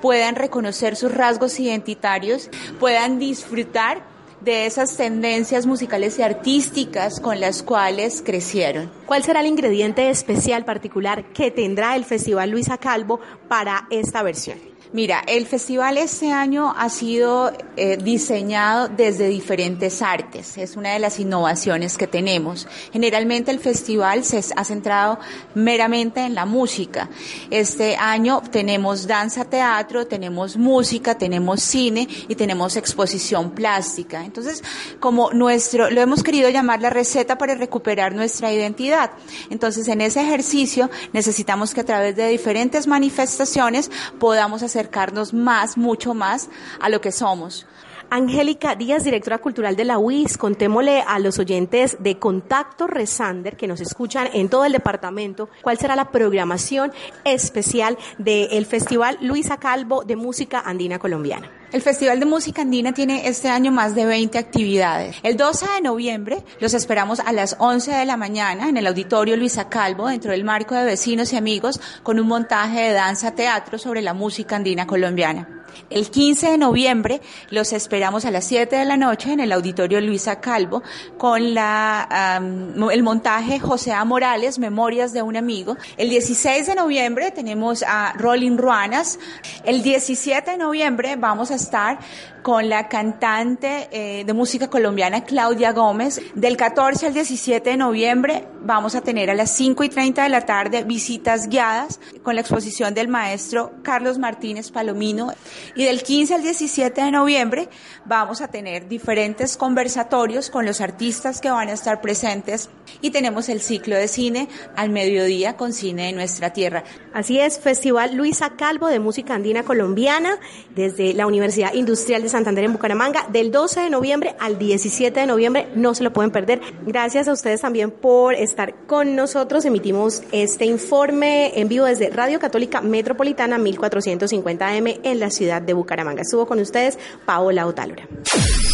puedan 0.01 0.35
reconocer 0.35 0.95
sus 0.95 1.13
rasgos 1.13 1.59
identitarios, 1.59 2.49
puedan 2.79 3.19
disfrutar 3.19 4.10
de 4.41 4.65
esas 4.65 4.97
tendencias 4.97 5.65
musicales 5.65 6.17
y 6.19 6.23
artísticas 6.23 7.19
con 7.19 7.39
las 7.39 7.63
cuales 7.63 8.21
crecieron. 8.25 8.91
¿Cuál 9.05 9.23
será 9.23 9.41
el 9.41 9.47
ingrediente 9.47 10.09
especial 10.09 10.65
particular 10.65 11.25
que 11.33 11.51
tendrá 11.51 11.95
el 11.95 12.05
Festival 12.05 12.49
Luisa 12.49 12.77
Calvo 12.77 13.19
para 13.47 13.87
esta 13.89 14.23
versión? 14.23 14.70
Mira, 14.93 15.23
el 15.25 15.45
festival 15.45 15.97
este 15.97 16.33
año 16.33 16.73
ha 16.77 16.89
sido 16.89 17.53
eh, 17.77 17.95
diseñado 17.95 18.89
desde 18.89 19.29
diferentes 19.29 20.01
artes. 20.01 20.57
Es 20.57 20.75
una 20.75 20.91
de 20.91 20.99
las 20.99 21.17
innovaciones 21.17 21.97
que 21.97 22.07
tenemos. 22.07 22.67
Generalmente 22.91 23.51
el 23.51 23.59
festival 23.59 24.25
se 24.25 24.43
ha 24.53 24.65
centrado 24.65 25.17
meramente 25.55 26.19
en 26.19 26.35
la 26.35 26.45
música. 26.45 27.07
Este 27.49 27.95
año 27.95 28.41
tenemos 28.51 29.07
danza, 29.07 29.45
teatro, 29.45 30.07
tenemos 30.07 30.57
música, 30.57 31.17
tenemos 31.17 31.61
cine 31.63 32.05
y 32.27 32.35
tenemos 32.35 32.75
exposición 32.75 33.51
plástica. 33.51 34.25
Entonces, 34.25 34.61
como 34.99 35.31
nuestro, 35.31 35.89
lo 35.89 36.01
hemos 36.01 36.21
querido 36.21 36.49
llamar 36.49 36.81
la 36.81 36.89
receta 36.89 37.37
para 37.37 37.55
recuperar 37.55 38.13
nuestra 38.13 38.51
identidad. 38.51 39.11
Entonces, 39.49 39.87
en 39.87 40.01
ese 40.01 40.19
ejercicio 40.19 40.89
necesitamos 41.13 41.73
que 41.73 41.79
a 41.79 41.85
través 41.85 42.17
de 42.17 42.27
diferentes 42.27 42.87
manifestaciones 42.87 43.89
podamos 44.19 44.63
hacer 44.63 44.80
acercarnos 44.81 45.33
más, 45.33 45.77
mucho 45.77 46.13
más 46.13 46.49
a 46.79 46.89
lo 46.89 47.01
que 47.01 47.11
somos. 47.11 47.65
Angélica 48.13 48.75
Díaz, 48.75 49.05
directora 49.05 49.37
cultural 49.37 49.77
de 49.77 49.85
la 49.85 49.97
UIS, 49.97 50.37
contémosle 50.37 51.01
a 51.07 51.17
los 51.17 51.39
oyentes 51.39 51.95
de 52.01 52.19
Contacto 52.19 52.85
Resander 52.85 53.55
que 53.55 53.67
nos 53.67 53.79
escuchan 53.79 54.27
en 54.33 54.49
todo 54.49 54.65
el 54.65 54.73
departamento 54.73 55.47
cuál 55.61 55.77
será 55.77 55.95
la 55.95 56.11
programación 56.11 56.91
especial 57.23 57.97
del 58.17 58.65
Festival 58.65 59.17
Luisa 59.21 59.61
Calvo 59.61 60.03
de 60.03 60.17
Música 60.17 60.59
Andina 60.59 60.99
Colombiana. 60.99 61.49
El 61.71 61.81
Festival 61.81 62.19
de 62.19 62.25
Música 62.25 62.63
Andina 62.63 62.91
tiene 62.91 63.29
este 63.29 63.47
año 63.47 63.71
más 63.71 63.95
de 63.95 64.05
20 64.05 64.37
actividades. 64.37 65.15
El 65.23 65.37
12 65.37 65.65
de 65.75 65.81
noviembre 65.81 66.43
los 66.59 66.73
esperamos 66.73 67.21
a 67.21 67.31
las 67.31 67.55
11 67.59 67.93
de 67.93 68.05
la 68.05 68.17
mañana 68.17 68.67
en 68.67 68.75
el 68.75 68.87
Auditorio 68.87 69.37
Luisa 69.37 69.69
Calvo, 69.69 70.09
dentro 70.09 70.31
del 70.31 70.43
marco 70.43 70.75
de 70.75 70.83
vecinos 70.83 71.31
y 71.31 71.37
amigos, 71.37 71.79
con 72.03 72.19
un 72.19 72.27
montaje 72.27 72.81
de 72.81 72.91
danza 72.91 73.35
teatro 73.35 73.77
sobre 73.77 74.01
la 74.01 74.13
música 74.13 74.57
andina 74.57 74.85
colombiana. 74.85 75.60
El 75.89 76.09
15 76.09 76.51
de 76.51 76.57
noviembre 76.57 77.21
los 77.49 77.73
esperamos 77.73 78.25
a 78.25 78.31
las 78.31 78.45
7 78.45 78.75
de 78.75 78.85
la 78.85 78.97
noche 78.97 79.33
en 79.33 79.39
el 79.39 79.51
Auditorio 79.51 79.99
Luisa 80.01 80.39
Calvo 80.39 80.83
con 81.17 81.41
el 81.43 83.03
montaje 83.03 83.59
José 83.59 83.91
A. 83.93 84.05
Morales, 84.05 84.59
Memorias 84.59 85.13
de 85.13 85.21
un 85.21 85.35
Amigo. 85.35 85.77
El 85.97 86.09
16 86.09 86.67
de 86.67 86.75
noviembre 86.75 87.31
tenemos 87.31 87.83
a 87.83 88.13
Rolling 88.13 88.57
Ruanas. 88.57 89.19
El 89.63 89.83
17 89.83 90.51
de 90.51 90.57
noviembre 90.57 91.15
vamos 91.15 91.51
a 91.51 91.55
estar 91.55 91.99
con 92.41 92.69
la 92.69 92.87
cantante 92.87 93.87
eh, 93.91 94.23
de 94.25 94.33
música 94.33 94.69
colombiana 94.69 95.23
Claudia 95.23 95.71
Gómez. 95.71 96.21
Del 96.35 96.57
14 96.57 97.07
al 97.07 97.13
17 97.13 97.69
de 97.69 97.77
noviembre 97.77 98.47
vamos 98.61 98.95
a 98.95 99.01
tener 99.01 99.29
a 99.29 99.35
las 99.35 99.51
5 99.51 99.83
y 99.83 99.89
30 99.89 100.23
de 100.23 100.29
la 100.29 100.45
tarde 100.45 100.83
visitas 100.83 101.47
guiadas 101.47 101.99
con 102.23 102.35
la 102.35 102.41
exposición 102.41 102.93
del 102.93 103.07
maestro 103.07 103.71
Carlos 103.83 104.17
Martínez 104.17 104.71
Palomino. 104.71 105.33
Y 105.75 105.85
del 105.85 106.03
15 106.03 106.35
al 106.35 106.41
17 106.43 107.01
de 107.01 107.11
noviembre 107.11 107.69
vamos 108.05 108.41
a 108.41 108.47
tener 108.47 108.87
diferentes 108.87 109.57
conversatorios 109.57 110.49
con 110.49 110.65
los 110.65 110.81
artistas 110.81 111.41
que 111.41 111.49
van 111.49 111.69
a 111.69 111.73
estar 111.73 112.01
presentes 112.01 112.69
y 113.01 113.11
tenemos 113.11 113.49
el 113.49 113.61
ciclo 113.61 113.95
de 113.95 114.07
cine 114.07 114.47
al 114.75 114.89
mediodía 114.89 115.55
con 115.57 115.73
cine 115.73 116.07
de 116.07 116.13
nuestra 116.13 116.53
tierra. 116.53 116.83
Así 117.13 117.39
es, 117.39 117.59
Festival 117.59 118.15
Luisa 118.15 118.51
Calvo 118.57 118.87
de 118.87 118.99
Música 118.99 119.35
Andina 119.35 119.63
Colombiana 119.63 120.37
desde 120.75 121.13
la 121.13 121.27
Universidad 121.27 121.73
Industrial 121.73 122.21
de 122.21 122.29
Santander 122.29 122.65
en 122.65 122.73
Bucaramanga 122.73 123.27
del 123.29 123.51
12 123.51 123.81
de 123.81 123.89
noviembre 123.89 124.35
al 124.39 124.57
17 124.57 125.19
de 125.19 125.25
noviembre. 125.25 125.67
No 125.75 125.93
se 125.93 126.03
lo 126.03 126.13
pueden 126.13 126.31
perder. 126.31 126.61
Gracias 126.85 127.27
a 127.27 127.33
ustedes 127.33 127.61
también 127.61 127.91
por 127.91 128.33
estar 128.33 128.73
con 128.87 129.15
nosotros. 129.15 129.65
Emitimos 129.65 130.23
este 130.31 130.65
informe 130.65 131.59
en 131.59 131.67
vivo 131.67 131.85
desde 131.85 132.09
Radio 132.09 132.39
Católica 132.39 132.81
Metropolitana 132.81 133.57
1450M 133.57 134.99
en 135.03 135.19
la 135.19 135.29
ciudad 135.29 135.50
de 135.59 135.73
Bucaramanga. 135.73 136.21
Estuvo 136.21 136.45
con 136.45 136.59
ustedes 136.59 136.97
Paola 137.25 137.67
Otálora. 137.67 138.07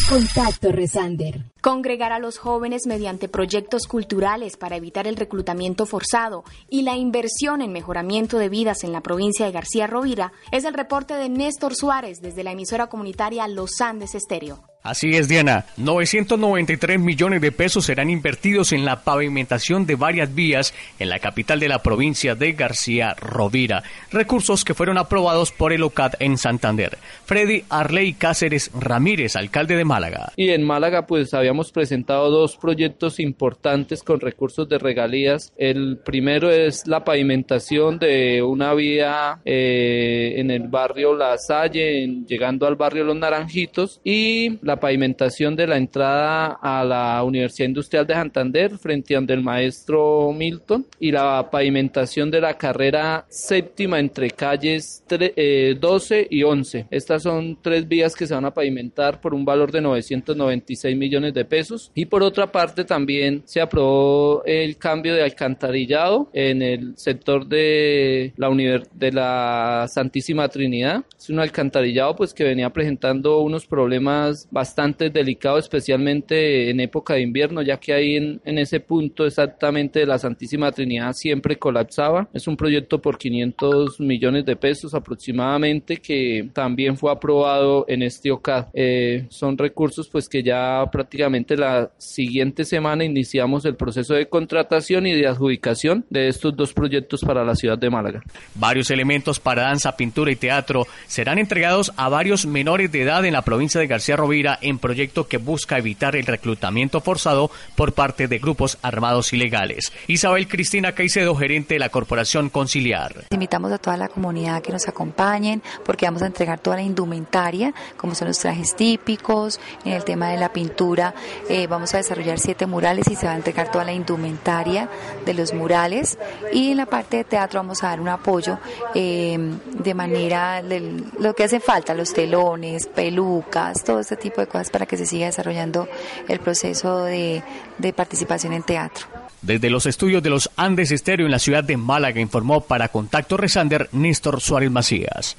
Contacto 0.09 0.71
Resander. 0.71 1.41
Congregar 1.61 2.13
a 2.13 2.19
los 2.19 2.37
jóvenes 2.37 2.87
mediante 2.87 3.27
proyectos 3.27 3.87
culturales 3.87 4.55
para 4.55 4.77
evitar 4.77 5.05
el 5.05 5.17
reclutamiento 5.17 5.85
forzado 5.85 6.45
y 6.69 6.83
la 6.83 6.95
inversión 6.95 7.61
en 7.61 7.73
mejoramiento 7.73 8.37
de 8.37 8.47
vidas 8.47 8.85
en 8.85 8.93
la 8.93 9.01
provincia 9.01 9.45
de 9.45 9.51
García 9.51 9.85
Rovira 9.85 10.31
es 10.51 10.63
el 10.63 10.73
reporte 10.73 11.15
de 11.15 11.27
Néstor 11.27 11.75
Suárez 11.75 12.21
desde 12.21 12.45
la 12.45 12.53
emisora 12.53 12.87
comunitaria 12.87 13.49
Los 13.49 13.81
Andes 13.81 14.15
Estéreo. 14.15 14.63
Así 14.87 15.09
es, 15.17 15.27
Diana. 15.27 15.65
993 15.75 16.97
millones 16.97 17.41
de 17.41 17.51
pesos 17.51 17.83
serán 17.83 18.09
invertidos 18.09 18.71
en 18.71 18.85
la 18.85 19.03
pavimentación 19.03 19.85
de 19.85 19.95
varias 19.95 20.33
vías 20.33 20.73
en 20.97 21.09
la 21.09 21.19
capital 21.19 21.59
de 21.59 21.67
la 21.67 21.83
provincia 21.83 22.35
de 22.35 22.53
García 22.53 23.13
Rovira. 23.19 23.83
Recursos 24.13 24.63
que 24.63 24.73
fueron 24.73 24.97
aprobados 24.97 25.51
por 25.51 25.73
el 25.73 25.83
OCAD 25.83 26.13
en 26.19 26.37
Santander. 26.37 26.97
Freddy 27.25 27.65
Arley 27.69 28.13
Cáceres 28.13 28.71
Ramírez, 28.79 29.35
alcalde 29.35 29.75
de 29.75 29.83
Málaga. 29.83 30.31
Y 30.37 30.51
en 30.51 30.63
Málaga, 30.63 31.05
pues 31.05 31.33
habíamos 31.33 31.73
presentado 31.73 32.29
dos 32.29 32.55
proyectos 32.55 33.19
importantes 33.19 34.03
con 34.03 34.21
recursos 34.21 34.69
de 34.69 34.77
regalías. 34.77 35.51
El 35.57 35.97
primero 35.97 36.49
es 36.49 36.87
la 36.87 37.03
pavimentación 37.03 37.99
de 37.99 38.41
una 38.41 38.73
vía 38.73 39.41
eh, 39.43 40.35
en 40.37 40.49
el 40.49 40.69
barrio 40.69 41.13
La 41.13 41.37
Salle, 41.37 42.07
llegando 42.25 42.65
al 42.65 42.77
barrio 42.77 43.03
Los 43.03 43.17
Naranjitos, 43.17 43.99
y 44.05 44.59
la 44.61 44.76
pavimentación 44.79 45.55
de 45.55 45.67
la 45.67 45.77
entrada 45.77 46.57
a 46.61 46.83
la 46.83 47.23
Universidad 47.23 47.67
Industrial 47.67 48.05
de 48.05 48.13
Santander 48.13 48.77
frente 48.77 49.13
a 49.13 49.17
donde 49.17 49.33
el 49.33 49.43
maestro 49.43 50.31
Milton 50.31 50.85
y 50.99 51.11
la 51.11 51.49
pavimentación 51.49 52.31
de 52.31 52.41
la 52.41 52.57
carrera 52.57 53.25
séptima 53.29 53.99
entre 53.99 54.31
calles 54.31 55.03
12 55.07 56.19
eh, 56.19 56.27
y 56.29 56.43
11. 56.43 56.87
Estas 56.89 57.23
son 57.23 57.57
tres 57.61 57.87
vías 57.87 58.15
que 58.15 58.27
se 58.27 58.33
van 58.33 58.45
a 58.45 58.53
pavimentar 58.53 59.21
por 59.21 59.33
un 59.33 59.45
valor 59.45 59.71
de 59.71 59.81
996 59.81 60.97
millones 60.97 61.33
de 61.33 61.45
pesos 61.45 61.91
y 61.93 62.05
por 62.05 62.23
otra 62.23 62.51
parte 62.51 62.83
también 62.83 63.43
se 63.45 63.61
aprobó 63.61 64.43
el 64.45 64.77
cambio 64.77 65.13
de 65.13 65.23
alcantarillado 65.23 66.29
en 66.33 66.61
el 66.61 66.97
sector 66.97 67.45
de 67.45 68.33
la 68.37 68.47
de 68.93 69.11
la 69.11 69.87
Santísima 69.89 70.47
Trinidad. 70.47 71.03
Es 71.17 71.29
un 71.29 71.39
alcantarillado 71.39 72.15
pues 72.15 72.33
que 72.33 72.43
venía 72.43 72.71
presentando 72.71 73.39
unos 73.39 73.65
problemas 73.65 74.47
bastante 74.57 75.11
delicado, 75.11 75.59
especialmente 75.59 76.71
en 76.71 76.79
época 76.79 77.13
de 77.13 77.21
invierno, 77.21 77.61
ya 77.61 77.77
que 77.77 77.93
ahí 77.93 78.15
en, 78.15 78.57
ese 78.57 78.79
punto 78.79 79.23
exactamente 79.23 80.03
la 80.03 80.17
Santísima 80.17 80.71
Trinidad 80.71 81.13
siempre 81.13 81.57
colapsaba. 81.57 82.27
Es 82.33 82.47
un 82.47 82.57
proyecto 82.57 82.99
por 82.99 83.19
500 83.19 83.99
millones 83.99 84.45
de 84.45 84.55
pesos 84.55 84.95
aproximadamente 84.95 85.97
que 85.97 86.49
también 86.53 86.97
fue 86.97 87.11
aprobado 87.11 87.85
en 87.87 88.01
este 88.01 88.31
OCAD. 88.31 88.69
Eh, 88.73 89.27
son 89.29 89.59
recursos 89.59 90.09
pues 90.11 90.27
que 90.27 90.41
ya 90.41 90.83
prácticamente 90.91 91.55
la 91.55 91.91
siguiente 91.99 92.65
semana 92.65 93.05
iniciamos 93.05 93.63
el 93.65 93.75
proceso 93.75 94.15
de 94.15 94.27
contratación 94.27 95.05
y 95.05 95.13
de 95.13 95.27
adjudicación 95.27 96.03
de 96.09 96.29
estos 96.29 96.55
dos 96.55 96.73
proyectos 96.73 97.21
para 97.21 97.45
la 97.45 97.53
ciudad 97.53 97.77
de 97.77 97.91
Málaga. 97.91 98.23
Varios 98.55 98.89
elementos 98.89 99.39
para 99.39 99.63
danza, 99.63 99.95
pintura 99.95 100.31
y 100.31 100.35
teatro 100.35 100.87
serán 101.05 101.37
entregados 101.37 101.93
a 101.95 102.09
varios 102.09 102.47
menores 102.47 102.91
de 102.91 103.03
edad 103.03 103.23
en 103.23 103.33
la 103.33 103.43
provincia 103.43 103.79
de 103.79 103.85
García 103.85 104.15
Rovira 104.15 104.46
en 104.61 104.79
proyecto 104.79 105.27
que 105.27 105.37
busca 105.37 105.77
evitar 105.77 106.15
el 106.15 106.25
reclutamiento 106.25 107.01
forzado 107.01 107.51
por 107.75 107.93
parte 107.93 108.27
de 108.27 108.39
grupos 108.39 108.77
armados 108.81 109.33
ilegales. 109.33 109.91
Isabel 110.07 110.47
Cristina 110.47 110.93
Caicedo, 110.93 111.35
gerente 111.35 111.75
de 111.75 111.79
la 111.79 111.89
Corporación 111.89 112.49
Conciliar. 112.49 113.25
Invitamos 113.31 113.71
a 113.71 113.77
toda 113.77 113.97
la 113.97 114.07
comunidad 114.07 114.61
que 114.61 114.71
nos 114.71 114.87
acompañen 114.87 115.61
porque 115.85 116.05
vamos 116.05 116.21
a 116.21 116.27
entregar 116.27 116.59
toda 116.59 116.77
la 116.77 116.83
indumentaria, 116.83 117.73
como 117.97 118.15
son 118.15 118.27
los 118.27 118.39
trajes 118.39 118.75
típicos, 118.75 119.59
en 119.83 119.93
el 119.93 120.03
tema 120.03 120.29
de 120.29 120.37
la 120.37 120.53
pintura 120.53 121.13
eh, 121.49 121.67
vamos 121.67 121.93
a 121.93 121.97
desarrollar 121.97 122.39
siete 122.39 122.65
murales 122.65 123.07
y 123.09 123.15
se 123.15 123.25
va 123.25 123.33
a 123.33 123.35
entregar 123.35 123.71
toda 123.71 123.83
la 123.83 123.93
indumentaria 123.93 124.89
de 125.25 125.33
los 125.33 125.53
murales 125.53 126.17
y 126.53 126.71
en 126.71 126.77
la 126.77 126.85
parte 126.85 127.17
de 127.17 127.23
teatro 127.23 127.59
vamos 127.59 127.83
a 127.83 127.87
dar 127.87 127.99
un 127.99 128.09
apoyo 128.09 128.59
eh, 128.93 129.37
de 129.67 129.93
manera 129.93 130.61
de 130.61 131.03
lo 131.19 131.33
que 131.33 131.43
hace 131.43 131.59
falta, 131.59 131.93
los 131.93 132.13
telones, 132.13 132.87
pelucas, 132.87 133.83
todo 133.83 133.99
este 133.99 134.17
tipo 134.17 134.36
de 134.41 134.47
cosas 134.47 134.69
para 134.69 134.85
que 134.85 134.97
se 134.97 135.05
siga 135.05 135.25
desarrollando 135.25 135.87
el 136.27 136.39
proceso 136.39 137.03
de, 137.03 137.43
de 137.77 137.93
participación 137.93 138.53
en 138.53 138.63
teatro. 138.63 139.05
Desde 139.41 139.69
los 139.69 139.85
estudios 139.85 140.23
de 140.23 140.29
los 140.29 140.49
Andes 140.55 140.91
Estéreo 140.91 141.25
en 141.25 141.31
la 141.31 141.39
ciudad 141.39 141.63
de 141.63 141.77
Málaga 141.77 142.19
informó 142.19 142.61
para 142.61 142.89
Contacto 142.89 143.37
Resander 143.37 143.89
Néstor 143.91 144.41
Suárez 144.41 144.71
Macías. 144.71 145.37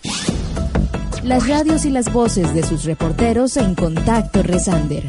Las 1.24 1.48
radios 1.48 1.84
y 1.84 1.90
las 1.90 2.12
voces 2.12 2.54
de 2.54 2.62
sus 2.62 2.84
reporteros 2.84 3.56
en 3.56 3.74
Contacto 3.74 4.42
Resander. 4.42 5.04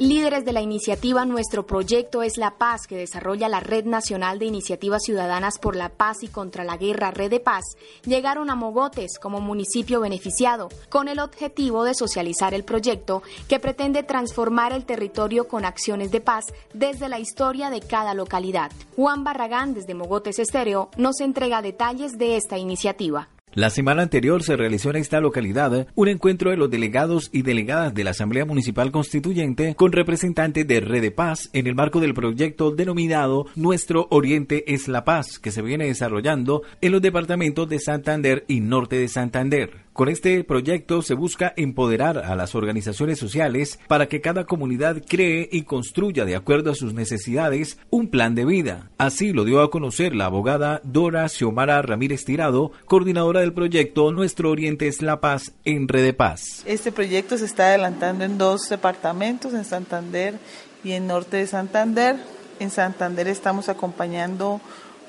Líderes 0.00 0.46
de 0.46 0.54
la 0.54 0.62
iniciativa 0.62 1.26
Nuestro 1.26 1.66
Proyecto 1.66 2.22
es 2.22 2.38
la 2.38 2.52
Paz, 2.56 2.86
que 2.86 2.96
desarrolla 2.96 3.50
la 3.50 3.60
Red 3.60 3.84
Nacional 3.84 4.38
de 4.38 4.46
Iniciativas 4.46 5.02
Ciudadanas 5.02 5.58
por 5.58 5.76
la 5.76 5.90
Paz 5.90 6.22
y 6.22 6.28
contra 6.28 6.64
la 6.64 6.78
Guerra 6.78 7.10
Red 7.10 7.28
de 7.28 7.38
Paz, 7.38 7.76
llegaron 8.06 8.48
a 8.48 8.54
Mogotes 8.54 9.18
como 9.20 9.42
municipio 9.42 10.00
beneficiado, 10.00 10.70
con 10.88 11.08
el 11.08 11.18
objetivo 11.18 11.84
de 11.84 11.92
socializar 11.92 12.54
el 12.54 12.64
proyecto 12.64 13.22
que 13.46 13.60
pretende 13.60 14.02
transformar 14.02 14.72
el 14.72 14.86
territorio 14.86 15.48
con 15.48 15.66
acciones 15.66 16.10
de 16.10 16.22
paz 16.22 16.46
desde 16.72 17.10
la 17.10 17.18
historia 17.18 17.68
de 17.68 17.82
cada 17.82 18.14
localidad. 18.14 18.72
Juan 18.96 19.22
Barragán, 19.22 19.74
desde 19.74 19.92
Mogotes 19.92 20.38
Estéreo, 20.38 20.88
nos 20.96 21.20
entrega 21.20 21.60
detalles 21.60 22.16
de 22.16 22.38
esta 22.38 22.56
iniciativa. 22.56 23.28
La 23.52 23.68
semana 23.70 24.02
anterior 24.02 24.44
se 24.44 24.56
realizó 24.56 24.90
en 24.90 24.96
esta 24.96 25.18
localidad 25.18 25.88
un 25.96 26.06
encuentro 26.06 26.52
de 26.52 26.56
los 26.56 26.70
delegados 26.70 27.30
y 27.32 27.42
delegadas 27.42 27.92
de 27.92 28.04
la 28.04 28.10
Asamblea 28.10 28.44
Municipal 28.44 28.92
Constituyente 28.92 29.74
con 29.74 29.90
representantes 29.90 30.68
de 30.68 30.78
Red 30.78 31.02
de 31.02 31.10
Paz 31.10 31.50
en 31.52 31.66
el 31.66 31.74
marco 31.74 31.98
del 31.98 32.14
proyecto 32.14 32.70
denominado 32.70 33.46
Nuestro 33.56 34.06
Oriente 34.10 34.72
es 34.72 34.86
la 34.86 35.02
Paz, 35.02 35.40
que 35.40 35.50
se 35.50 35.62
viene 35.62 35.86
desarrollando 35.86 36.62
en 36.80 36.92
los 36.92 37.02
departamentos 37.02 37.68
de 37.68 37.80
Santander 37.80 38.44
y 38.46 38.60
Norte 38.60 38.96
de 38.96 39.08
Santander. 39.08 39.89
Con 40.00 40.08
este 40.08 40.42
proyecto 40.44 41.02
se 41.02 41.12
busca 41.12 41.52
empoderar 41.58 42.16
a 42.16 42.34
las 42.34 42.54
organizaciones 42.54 43.18
sociales 43.18 43.78
para 43.86 44.08
que 44.08 44.22
cada 44.22 44.46
comunidad 44.46 45.02
cree 45.06 45.46
y 45.52 45.64
construya 45.64 46.24
de 46.24 46.36
acuerdo 46.36 46.70
a 46.70 46.74
sus 46.74 46.94
necesidades 46.94 47.76
un 47.90 48.08
plan 48.08 48.34
de 48.34 48.46
vida. 48.46 48.88
Así 48.96 49.34
lo 49.34 49.44
dio 49.44 49.60
a 49.60 49.70
conocer 49.70 50.14
la 50.14 50.24
abogada 50.24 50.80
Dora 50.84 51.28
Xiomara 51.28 51.82
Ramírez 51.82 52.24
Tirado, 52.24 52.72
coordinadora 52.86 53.40
del 53.40 53.52
proyecto 53.52 54.10
Nuestro 54.10 54.50
Oriente 54.50 54.88
es 54.88 55.02
la 55.02 55.20
Paz 55.20 55.52
en 55.66 55.86
Red 55.86 56.16
Paz. 56.16 56.62
Este 56.64 56.92
proyecto 56.92 57.36
se 57.36 57.44
está 57.44 57.66
adelantando 57.66 58.24
en 58.24 58.38
dos 58.38 58.70
departamentos, 58.70 59.52
en 59.52 59.66
Santander 59.66 60.38
y 60.82 60.92
en 60.92 61.08
Norte 61.08 61.36
de 61.36 61.46
Santander. 61.46 62.16
En 62.58 62.70
Santander 62.70 63.28
estamos 63.28 63.68
acompañando 63.68 64.62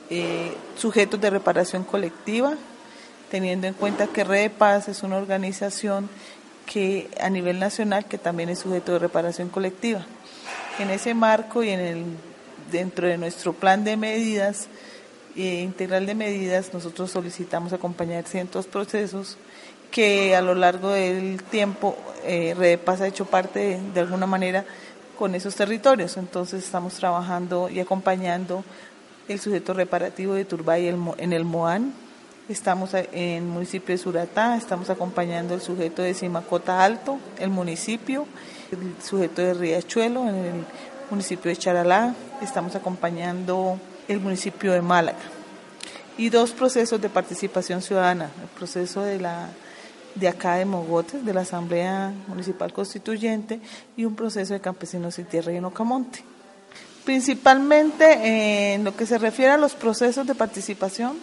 eh, 0.10 0.52
sujetos 0.76 1.22
de 1.22 1.30
reparación 1.30 1.86
colectiva 1.86 2.58
teniendo 3.32 3.66
en 3.66 3.74
cuenta 3.74 4.08
que 4.08 4.26
Red 4.26 4.42
de 4.42 4.50
Paz 4.50 4.90
es 4.90 5.04
una 5.04 5.16
organización 5.16 6.10
que 6.66 7.10
a 7.20 7.30
nivel 7.30 7.60
nacional 7.60 8.06
que 8.06 8.18
también 8.18 8.50
es 8.50 8.60
sujeto 8.60 8.92
de 8.92 9.00
reparación 9.00 9.50
colectiva. 9.50 10.06
En 10.80 10.90
ese 10.90 11.14
marco 11.14 11.64
y 11.64 11.70
en 11.70 11.80
el, 11.80 12.06
dentro 12.72 13.08
de 13.08 13.18
nuestro 13.18 13.54
plan 13.54 13.86
de 13.86 13.96
medidas 13.96 14.68
eh, 15.38 15.62
integral 15.62 16.06
de 16.06 16.14
medidas, 16.14 16.74
nosotros 16.74 17.10
solicitamos 17.10 17.72
acompañar 17.72 18.26
cientos 18.26 18.68
procesos 18.68 19.38
que 19.92 20.36
a 20.36 20.42
lo 20.42 20.54
largo 20.54 20.90
del 20.90 21.42
tiempo 21.44 21.96
eh, 22.26 22.54
Red 22.58 22.70
de 22.70 22.78
Paz 22.78 23.00
ha 23.00 23.08
hecho 23.08 23.26
parte 23.26 23.80
de, 23.94 24.00
alguna 24.02 24.28
manera 24.28 24.66
con 25.18 25.36
esos 25.36 25.56
territorios. 25.56 26.18
Entonces 26.18 26.66
estamos 26.66 26.96
trabajando 26.96 27.70
y 27.70 27.80
acompañando 27.80 28.66
el 29.30 29.40
sujeto 29.40 29.74
reparativo 29.74 30.34
de 30.34 30.44
Turbay 30.44 30.90
en 30.90 31.34
el 31.34 31.46
MOAN, 31.46 31.94
Estamos 32.52 32.94
en 32.94 33.08
el 33.14 33.44
municipio 33.44 33.96
de 33.96 33.98
Suratá, 33.98 34.58
estamos 34.58 34.90
acompañando 34.90 35.54
el 35.54 35.62
sujeto 35.62 36.02
de 36.02 36.14
Simacota 36.14 36.84
Alto, 36.84 37.18
el 37.40 37.50
municipio, 37.50 38.26
el 38.74 39.02
sujeto 39.02 39.42
de 39.42 39.54
Riachuelo, 39.54 40.28
en 40.28 40.36
el 40.36 40.66
municipio 41.10 41.50
de 41.50 41.56
Charalá, 41.56 42.14
estamos 42.42 42.76
acompañando 42.76 43.80
el 44.10 44.20
municipio 44.20 44.74
de 44.74 44.82
Málaga. 44.82 45.18
Y 46.18 46.28
dos 46.28 46.52
procesos 46.52 47.00
de 47.00 47.08
participación 47.08 47.82
ciudadana, 47.82 48.30
el 48.42 48.50
proceso 48.50 49.02
de 49.02 49.22
la 49.22 49.48
de 50.16 50.28
acá 50.28 50.56
de 50.56 50.66
Mogotes, 50.66 51.24
de 51.24 51.34
la 51.34 51.42
Asamblea 51.42 52.12
Municipal 52.28 52.74
Constituyente, 52.74 53.62
y 53.96 54.04
un 54.04 54.14
proceso 54.14 54.54
de 54.54 54.60
campesinos 54.60 55.18
y 55.20 55.24
tierra 55.24 55.54
y 55.54 55.62
en. 55.62 56.22
Principalmente 57.06 58.74
en 58.74 58.84
lo 58.84 58.94
que 58.94 59.06
se 59.06 59.18
refiere 59.18 59.54
a 59.54 59.58
los 59.58 59.74
procesos 59.74 60.28
de 60.28 60.36
participación, 60.36 61.18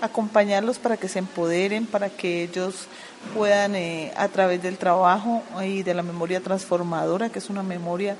acompañarlos 0.00 0.78
para 0.78 0.96
que 0.96 1.08
se 1.08 1.18
empoderen, 1.18 1.86
para 1.86 2.10
que 2.10 2.42
ellos 2.42 2.86
puedan 3.34 3.74
eh, 3.74 4.12
a 4.16 4.28
través 4.28 4.62
del 4.62 4.76
trabajo 4.76 5.42
y 5.64 5.82
de 5.82 5.94
la 5.94 6.02
memoria 6.02 6.40
transformadora, 6.40 7.30
que 7.30 7.38
es 7.38 7.50
una 7.50 7.62
memoria 7.62 8.16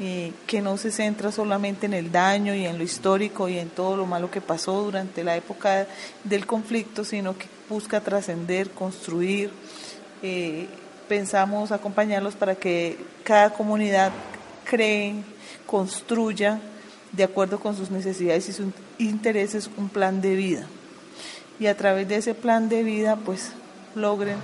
eh, 0.00 0.32
que 0.46 0.60
no 0.60 0.76
se 0.76 0.90
centra 0.90 1.32
solamente 1.32 1.86
en 1.86 1.94
el 1.94 2.12
daño 2.12 2.54
y 2.54 2.66
en 2.66 2.78
lo 2.78 2.84
histórico 2.84 3.48
y 3.48 3.58
en 3.58 3.68
todo 3.68 3.96
lo 3.96 4.06
malo 4.06 4.30
que 4.30 4.40
pasó 4.40 4.82
durante 4.82 5.24
la 5.24 5.36
época 5.36 5.86
del 6.24 6.46
conflicto, 6.46 7.04
sino 7.04 7.36
que 7.36 7.46
busca 7.68 8.00
trascender, 8.00 8.70
construir. 8.70 9.50
Eh, 10.22 10.66
pensamos 11.08 11.72
acompañarlos 11.72 12.34
para 12.34 12.54
que 12.54 12.98
cada 13.24 13.50
comunidad 13.50 14.12
cree, 14.64 15.14
construya, 15.66 16.60
de 17.12 17.24
acuerdo 17.24 17.58
con 17.58 17.76
sus 17.76 17.90
necesidades 17.90 18.48
y 18.48 18.52
sus 18.52 18.66
intereses, 18.98 19.70
un 19.76 19.88
plan 19.88 20.20
de 20.20 20.34
vida 20.34 20.68
y 21.58 21.66
a 21.66 21.76
través 21.76 22.08
de 22.08 22.16
ese 22.16 22.34
plan 22.34 22.68
de 22.68 22.82
vida 22.82 23.16
pues 23.16 23.52
logren 23.94 24.36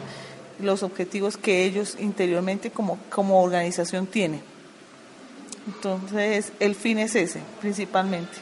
los 0.60 0.82
objetivos 0.82 1.36
que 1.36 1.64
ellos 1.64 1.96
interiormente 2.00 2.70
como, 2.70 2.98
como 3.10 3.42
organización 3.42 4.06
tienen. 4.06 4.42
Entonces 5.66 6.52
el 6.60 6.74
fin 6.74 6.98
es 6.98 7.14
ese 7.14 7.40
principalmente. 7.60 8.38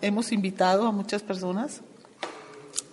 Hemos 0.00 0.32
invitado 0.32 0.86
a 0.86 0.92
muchas 0.92 1.22
personas, 1.22 1.80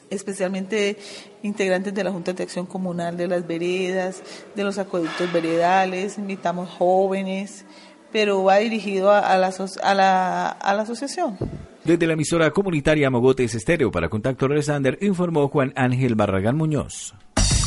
especialmente 0.10 0.98
integrantes 1.42 1.94
de 1.94 2.04
la 2.04 2.12
Junta 2.12 2.34
de 2.34 2.44
Acción 2.44 2.66
Comunal 2.66 3.18
de 3.18 3.28
las 3.28 3.46
Veredas, 3.46 4.22
de 4.56 4.64
los 4.64 4.78
acueductos 4.78 5.32
veredales, 5.32 6.18
invitamos 6.18 6.70
jóvenes, 6.70 7.66
pero 8.12 8.44
va 8.44 8.58
dirigido 8.58 9.12
a, 9.12 9.38
la, 9.38 9.54
a, 9.82 9.94
la, 9.94 10.48
a 10.50 10.74
la 10.74 10.82
asociación. 10.84 11.38
Desde 11.86 12.08
la 12.08 12.14
emisora 12.14 12.52
comunitaria 12.52 13.10
Mogotes 13.10 13.56
Estéreo 13.56 13.92
para 13.92 14.08
Contacto 14.08 14.48
Resander 14.48 14.98
informó 15.02 15.50
Juan 15.50 15.74
Ángel 15.76 16.16
Barragán 16.16 16.56
Muñoz. 16.56 17.14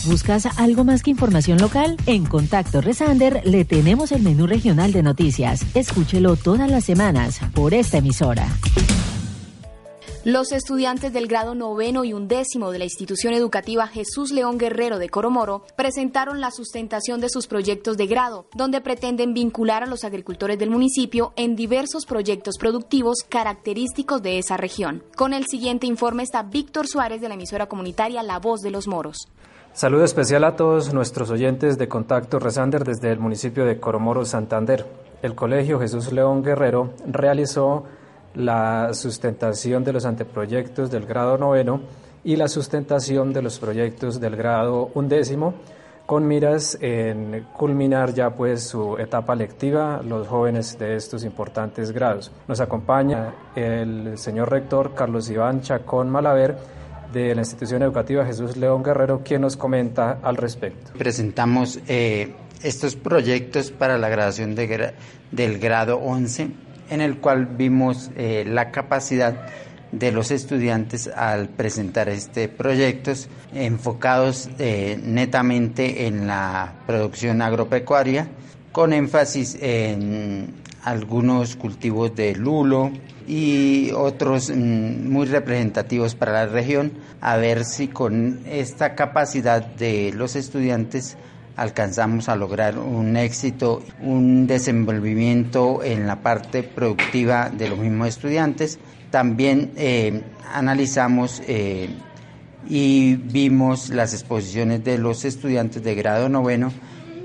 ¿Buscas 0.07 0.47
algo 0.59 0.85
más 0.85 1.03
que 1.03 1.11
información 1.11 1.59
local? 1.59 1.99
En 2.07 2.25
Contacto 2.25 2.81
Resander 2.81 3.43
le 3.45 3.67
tenemos 3.67 4.13
el 4.13 4.23
menú 4.23 4.47
regional 4.47 4.93
de 4.93 5.03
noticias. 5.03 5.67
Escúchelo 5.75 6.37
todas 6.37 6.71
las 6.71 6.85
semanas 6.85 7.41
por 7.55 7.75
esta 7.75 7.99
emisora. 7.99 8.47
Los 10.29 10.51
estudiantes 10.51 11.13
del 11.13 11.29
grado 11.29 11.55
noveno 11.55 12.03
y 12.03 12.13
undécimo 12.13 12.73
de 12.73 12.81
la 12.81 12.85
institución 12.85 13.33
educativa 13.33 13.87
Jesús 13.87 14.33
León 14.33 14.59
Guerrero 14.59 14.99
de 14.99 15.09
Coromoro 15.09 15.63
presentaron 15.77 16.41
la 16.41 16.51
sustentación 16.51 17.21
de 17.21 17.29
sus 17.29 17.47
proyectos 17.47 17.97
de 17.97 18.09
grado, 18.09 18.49
donde 18.53 18.81
pretenden 18.81 19.35
vincular 19.35 19.85
a 19.85 19.87
los 19.87 20.03
agricultores 20.03 20.59
del 20.59 20.69
municipio 20.69 21.33
en 21.37 21.55
diversos 21.55 22.07
proyectos 22.07 22.59
productivos 22.59 23.19
característicos 23.29 24.21
de 24.21 24.39
esa 24.39 24.57
región. 24.57 25.05
Con 25.15 25.33
el 25.33 25.47
siguiente 25.47 25.87
informe 25.87 26.25
está 26.25 26.43
Víctor 26.43 26.89
Suárez 26.89 27.21
de 27.21 27.29
la 27.29 27.35
emisora 27.35 27.67
comunitaria 27.67 28.25
La 28.25 28.41
Voz 28.41 28.63
de 28.63 28.73
los 28.73 28.89
Moros. 28.89 29.29
Saludo 29.75 30.03
especial 30.03 30.43
a 30.43 30.57
todos 30.57 30.93
nuestros 30.93 31.31
oyentes 31.31 31.79
de 31.79 31.87
Contacto 31.87 32.41
Resander 32.41 32.83
desde 32.83 33.13
el 33.13 33.21
municipio 33.21 33.65
de 33.65 33.79
Coromoro, 33.79 34.25
Santander. 34.25 34.87
El 35.23 35.37
Colegio 35.37 35.79
Jesús 35.79 36.11
León 36.11 36.43
Guerrero 36.43 36.95
realizó 37.07 37.85
la 38.37 38.93
sustentación 38.93 39.83
de 39.83 39.93
los 39.93 40.05
anteproyectos 40.05 40.91
del 40.91 41.07
grado 41.07 41.39
noveno 41.39 41.81
y 42.23 42.37
la 42.37 42.49
sustentación 42.49 43.33
de 43.33 43.43
los 43.43 43.59
proyectos 43.59 44.21
del 44.21 44.37
grado 44.37 44.91
undécimo 44.95 45.55
con 46.07 46.27
miras 46.27 46.79
en 46.81 47.47
culminar 47.53 48.15
ya 48.15 48.31
pues 48.31 48.63
su 48.63 48.97
etapa 48.97 49.35
lectiva 49.35 50.01
los 50.05 50.29
jóvenes 50.29 50.79
de 50.79 50.95
estos 50.95 51.25
importantes 51.25 51.91
grados. 51.91 52.31
Nos 52.47 52.61
acompaña 52.61 53.35
el 53.57 54.17
señor 54.17 54.51
rector 54.51 54.95
Carlos 54.95 55.29
Iván 55.29 55.63
Chacón 55.63 56.09
Malaver 56.09 56.57
de 57.13 57.35
la 57.35 57.41
institución 57.41 57.83
educativa 57.83 58.25
Jesús 58.25 58.57
León 58.57 58.85
Guerrero, 58.85 59.23
quien 59.25 59.41
nos 59.41 59.57
comenta 59.57 60.19
al 60.23 60.37
respecto. 60.37 60.93
Presentamos 60.97 61.81
eh, 61.89 62.35
estos 62.63 62.95
proyectos 62.95 63.73
para 63.73 63.99
la 63.99 64.09
graduación 64.09 64.55
de, 64.55 64.95
del 65.33 65.59
grado 65.59 65.99
11 65.99 66.66
en 66.91 67.01
el 67.01 67.19
cual 67.19 67.47
vimos 67.47 68.11
eh, 68.17 68.45
la 68.47 68.71
capacidad 68.71 69.47
de 69.93 70.13
los 70.13 70.31
estudiantes 70.31 71.09
al 71.09 71.49
presentar 71.49 72.09
este 72.09 72.49
proyectos 72.49 73.29
enfocados 73.55 74.49
eh, 74.59 74.99
netamente 75.03 76.07
en 76.07 76.27
la 76.27 76.75
producción 76.87 77.41
agropecuaria 77.41 78.29
con 78.73 78.93
énfasis 78.93 79.57
en 79.61 80.55
algunos 80.83 81.57
cultivos 81.57 82.15
de 82.15 82.35
lulo 82.35 82.91
y 83.27 83.91
otros 83.93 84.51
mm, 84.51 85.09
muy 85.09 85.27
representativos 85.27 86.15
para 86.15 86.33
la 86.33 86.47
región 86.47 86.93
a 87.21 87.37
ver 87.37 87.65
si 87.65 87.89
con 87.89 88.41
esta 88.47 88.95
capacidad 88.95 89.65
de 89.65 90.13
los 90.15 90.37
estudiantes 90.37 91.17
alcanzamos 91.57 92.29
a 92.29 92.37
lograr 92.37 92.79
un 92.79 93.17
éxito, 93.17 93.83
un 94.03 94.47
desenvolvimiento 94.47 95.83
en 95.83 96.07
la 96.07 96.17
parte 96.23 96.63
productiva 96.63 97.51
de 97.51 97.71
los 97.71 97.79
mismos 97.79 98.09
estudiantes. 98.09 98.79
También 99.11 99.73
eh, 99.77 100.23
analizamos 100.53 101.43
eh, 101.47 101.89
y 102.69 103.17
vimos 103.17 103.89
las 103.89 104.13
exposiciones 104.13 104.85
de 104.85 104.99
los 104.99 105.25
estudiantes 105.25 105.83
de 105.83 105.95
grado 105.95 106.29
noveno 106.29 106.73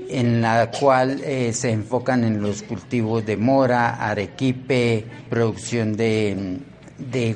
en 0.08 0.40
la 0.40 0.70
cual 0.70 1.20
eh, 1.24 1.52
se 1.52 1.70
enfocan 1.70 2.24
en 2.24 2.40
los 2.42 2.62
cultivos 2.62 3.24
de 3.24 3.36
mora, 3.36 3.94
arequipe, 3.94 5.06
producción 5.30 5.96
de, 5.96 6.60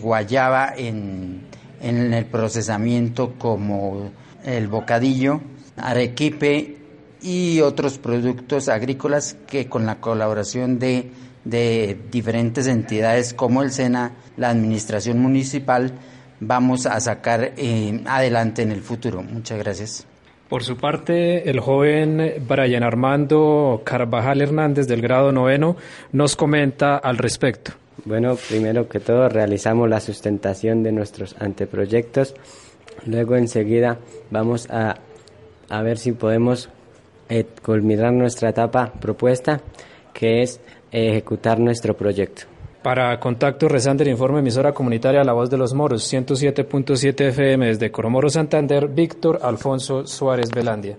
guayaba 0.01 0.73
en, 0.77 1.41
en 1.81 2.13
el 2.13 2.27
procesamiento 2.27 3.35
como 3.39 4.11
el 4.45 4.69
bocadillo, 4.69 5.41
arequipe 5.77 6.86
y 7.27 7.61
otros 7.61 7.99
productos 7.99 8.69
agrícolas 8.69 9.37
que 9.49 9.69
con 9.69 9.85
la 9.85 9.97
colaboración 9.97 10.79
de, 10.79 11.11
diferentes 11.45 12.69
entidades 12.69 13.35
como 13.35 13.65
el 13.65 13.73
SENA, 13.73 14.13
la 14.37 14.51
Administración 14.51 15.19
Municipal, 15.19 15.93
vamos 16.39 16.87
a 16.87 17.01
sacar 17.01 17.53
eh, 17.57 18.01
adelante 18.07 18.63
en 18.63 18.71
el 18.71 18.81
futuro. 18.81 19.23
Muchas 19.23 19.59
gracias. 19.59 20.07
Por 20.49 20.63
su 20.63 20.77
parte, 20.77 21.51
el 21.51 21.59
joven 21.59 22.35
Brian 22.47 22.85
Armando 22.85 23.83
Carvajal 23.85 24.41
Hernández 24.41 24.87
del 24.87 25.03
grado 25.03 25.33
noveno 25.33 25.77
nos 26.13 26.37
comenta 26.37 26.97
al 26.97 27.19
respecto. 27.19 27.73
Bueno, 28.05 28.37
primero 28.37 28.89
que 28.89 29.01
todo 29.01 29.29
realizamos 29.29 29.89
la 29.89 29.99
sustentación 29.99 30.85
de 30.85 30.93
nuestros 30.93 31.35
anteproyectos. 31.41 32.37
Luego 33.05 33.35
enseguida 33.35 33.99
vamos 34.31 34.71
a, 34.71 34.99
a 35.69 35.83
ver 35.83 35.99
si 35.99 36.13
podemos 36.13 36.69
eh, 37.29 37.47
culminar 37.63 38.13
nuestra 38.13 38.51
etapa 38.51 38.93
propuesta, 38.93 39.61
que 40.13 40.43
es 40.43 40.61
ejecutar 40.91 41.59
nuestro 41.59 41.97
proyecto. 41.97 42.43
Para 42.87 43.19
Contacto 43.19 43.69
Resander, 43.69 44.07
informe 44.07 44.39
emisora 44.39 44.73
comunitaria 44.73 45.25
La 45.25 45.33
Voz 45.33 45.51
de 45.51 45.57
los 45.57 45.75
Moros, 45.75 46.09
107.7 46.13 47.21
FM 47.31 47.67
desde 47.67 47.91
Coromoro, 47.91 48.31
Santander, 48.31 48.87
Víctor 48.87 49.41
Alfonso 49.43 50.07
Suárez 50.07 50.51
Velandia. 50.53 50.97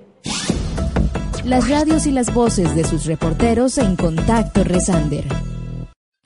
Las 1.45 1.69
radios 1.69 2.05
y 2.05 2.11
las 2.11 2.33
voces 2.33 2.75
de 2.75 2.83
sus 2.83 3.05
reporteros 3.05 3.77
en 3.77 3.95
Contacto 3.95 4.65
Resander. 4.65 5.23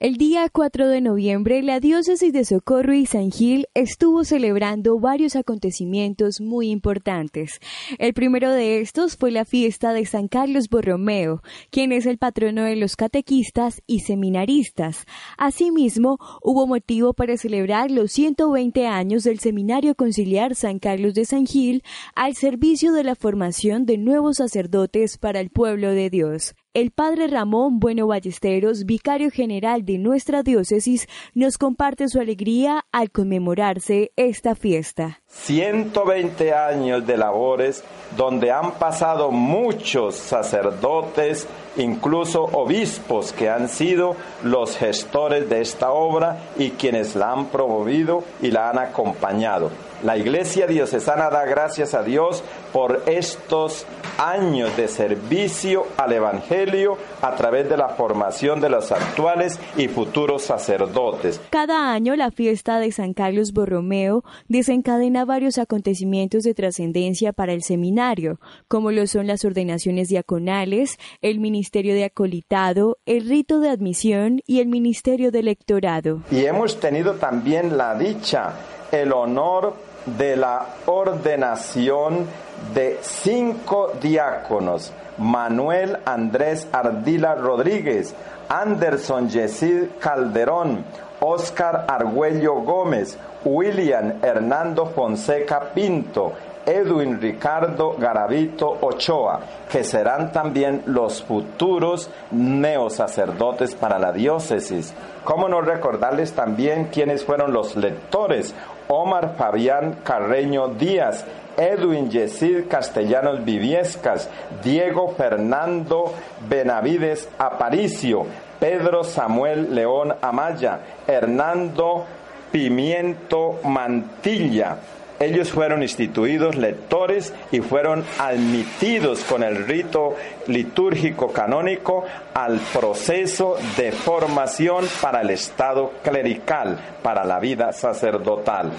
El 0.01 0.17
día 0.17 0.49
4 0.51 0.87
de 0.87 0.99
noviembre, 0.99 1.61
la 1.61 1.79
diócesis 1.79 2.33
de 2.33 2.43
Socorro 2.43 2.95
y 2.95 3.05
San 3.05 3.29
Gil 3.29 3.67
estuvo 3.75 4.23
celebrando 4.23 4.99
varios 4.99 5.35
acontecimientos 5.35 6.41
muy 6.41 6.71
importantes. 6.71 7.59
El 7.99 8.15
primero 8.15 8.49
de 8.49 8.81
estos 8.81 9.15
fue 9.15 9.29
la 9.29 9.45
fiesta 9.45 9.93
de 9.93 10.07
San 10.07 10.27
Carlos 10.27 10.69
Borromeo, 10.69 11.43
quien 11.69 11.91
es 11.91 12.07
el 12.07 12.17
patrono 12.17 12.63
de 12.63 12.77
los 12.77 12.95
catequistas 12.95 13.83
y 13.85 13.99
seminaristas. 13.99 15.05
Asimismo, 15.37 16.17
hubo 16.41 16.65
motivo 16.65 17.13
para 17.13 17.37
celebrar 17.37 17.91
los 17.91 18.11
120 18.11 18.87
años 18.87 19.23
del 19.23 19.37
Seminario 19.37 19.93
Conciliar 19.93 20.55
San 20.55 20.79
Carlos 20.79 21.13
de 21.13 21.25
San 21.25 21.45
Gil 21.45 21.83
al 22.15 22.33
servicio 22.33 22.91
de 22.93 23.03
la 23.03 23.13
formación 23.13 23.85
de 23.85 23.99
nuevos 23.99 24.37
sacerdotes 24.37 25.19
para 25.19 25.41
el 25.41 25.51
pueblo 25.51 25.91
de 25.91 26.09
Dios. 26.09 26.55
El 26.73 26.91
padre 26.91 27.27
Ramón 27.27 27.79
Bueno 27.79 28.07
Ballesteros, 28.07 28.85
vicario 28.85 29.29
general 29.29 29.83
de 29.83 29.97
nuestra 29.97 30.41
diócesis, 30.41 31.05
nos 31.33 31.57
comparte 31.57 32.07
su 32.07 32.17
alegría 32.17 32.85
al 32.93 33.11
conmemorarse 33.11 34.13
esta 34.15 34.55
fiesta. 34.55 35.20
120 35.31 36.53
años 36.53 37.07
de 37.07 37.17
labores 37.17 37.83
donde 38.17 38.51
han 38.51 38.71
pasado 38.73 39.31
muchos 39.31 40.15
sacerdotes, 40.15 41.47
incluso 41.77 42.43
obispos 42.43 43.31
que 43.31 43.49
han 43.49 43.69
sido 43.69 44.15
los 44.43 44.77
gestores 44.77 45.49
de 45.49 45.61
esta 45.61 45.91
obra 45.91 46.37
y 46.57 46.71
quienes 46.71 47.15
la 47.15 47.31
han 47.31 47.45
promovido 47.45 48.23
y 48.41 48.51
la 48.51 48.69
han 48.69 48.79
acompañado. 48.79 49.71
La 50.03 50.17
Iglesia 50.17 50.65
Diocesana 50.65 51.29
da 51.29 51.45
gracias 51.45 51.93
a 51.93 52.01
Dios 52.01 52.43
por 52.73 53.03
estos 53.05 53.85
años 54.17 54.75
de 54.75 54.87
servicio 54.87 55.85
al 55.95 56.13
Evangelio 56.13 56.97
a 57.21 57.35
través 57.35 57.69
de 57.69 57.77
la 57.77 57.89
formación 57.89 58.61
de 58.61 58.69
los 58.69 58.91
actuales 58.91 59.59
y 59.77 59.89
futuros 59.89 60.41
sacerdotes. 60.41 61.39
Cada 61.51 61.91
año 61.93 62.15
la 62.15 62.31
fiesta 62.31 62.79
de 62.79 62.91
San 62.91 63.13
Carlos 63.13 63.53
Borromeo 63.53 64.23
desencadena 64.47 65.20
varios 65.25 65.57
acontecimientos 65.57 66.43
de 66.43 66.53
trascendencia 66.53 67.33
para 67.33 67.53
el 67.53 67.63
seminario, 67.63 68.39
como 68.67 68.91
lo 68.91 69.07
son 69.07 69.27
las 69.27 69.45
ordenaciones 69.45 70.09
diaconales, 70.09 70.97
el 71.21 71.39
ministerio 71.39 71.93
de 71.93 72.05
acolitado, 72.05 72.97
el 73.05 73.27
rito 73.27 73.59
de 73.59 73.69
admisión 73.69 74.41
y 74.45 74.59
el 74.59 74.67
ministerio 74.67 75.31
de 75.31 75.39
electorado. 75.39 76.21
Y 76.31 76.45
hemos 76.45 76.79
tenido 76.79 77.15
también 77.15 77.77
la 77.77 77.95
dicha, 77.95 78.53
el 78.91 79.11
honor 79.13 79.75
de 80.05 80.35
la 80.35 80.67
ordenación 80.85 82.25
de 82.73 82.99
cinco 83.01 83.91
diáconos, 84.01 84.93
Manuel 85.17 85.97
Andrés 86.05 86.67
Ardila 86.71 87.35
Rodríguez, 87.35 88.15
Anderson 88.49 89.29
Yesid 89.29 89.89
Calderón, 89.99 90.83
Oscar 91.23 91.85
Argüello 91.87 92.55
Gómez, 92.55 93.15
William 93.45 94.13
Hernando 94.23 94.87
Fonseca 94.87 95.71
Pinto, 95.73 96.33
Edwin 96.65 97.21
Ricardo 97.21 97.95
Garavito 97.97 98.77
Ochoa, 98.81 99.39
que 99.69 99.83
serán 99.83 100.31
también 100.31 100.81
los 100.87 101.21
futuros 101.23 102.09
neosacerdotes 102.31 103.75
para 103.75 103.99
la 103.99 104.11
diócesis. 104.11 104.93
¿Cómo 105.23 105.47
no 105.47 105.61
recordarles 105.61 106.33
también 106.33 106.89
quiénes 106.91 107.23
fueron 107.23 107.53
los 107.53 107.75
lectores? 107.75 108.55
Omar 108.87 109.35
Fabián 109.37 109.99
Carreño 110.03 110.69
Díaz, 110.69 111.25
Edwin 111.55 112.09
Yesid 112.09 112.67
Castellanos 112.67 113.45
Viviescas, 113.45 114.27
Diego 114.63 115.13
Fernando 115.15 116.13
Benavides 116.49 117.29
Aparicio, 117.37 118.25
Pedro 118.61 119.03
Samuel 119.03 119.73
León 119.73 120.13
Amaya, 120.21 120.79
Hernando 121.07 122.05
Pimiento 122.51 123.59
Mantilla, 123.63 124.77
ellos 125.21 125.51
fueron 125.51 125.83
instituidos 125.83 126.55
lectores 126.55 127.31
y 127.51 127.59
fueron 127.59 128.03
admitidos 128.17 129.23
con 129.23 129.43
el 129.43 129.67
rito 129.67 130.15
litúrgico 130.47 131.31
canónico 131.31 132.03
al 132.33 132.59
proceso 132.73 133.55
de 133.77 133.91
formación 133.91 134.83
para 134.99 135.21
el 135.21 135.29
estado 135.29 135.91
clerical, 136.03 136.79
para 137.03 137.23
la 137.23 137.39
vida 137.39 137.71
sacerdotal. 137.71 138.71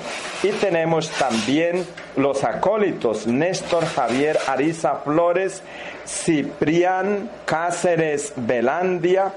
Y 0.42 0.48
tenemos 0.48 1.10
también 1.10 1.86
los 2.16 2.42
acólitos 2.42 3.28
Néstor 3.28 3.86
Javier 3.86 4.36
Ariza 4.48 4.96
Flores, 4.96 5.62
Ciprián 6.04 7.30
Cáceres 7.44 8.32
Belandia, 8.34 9.32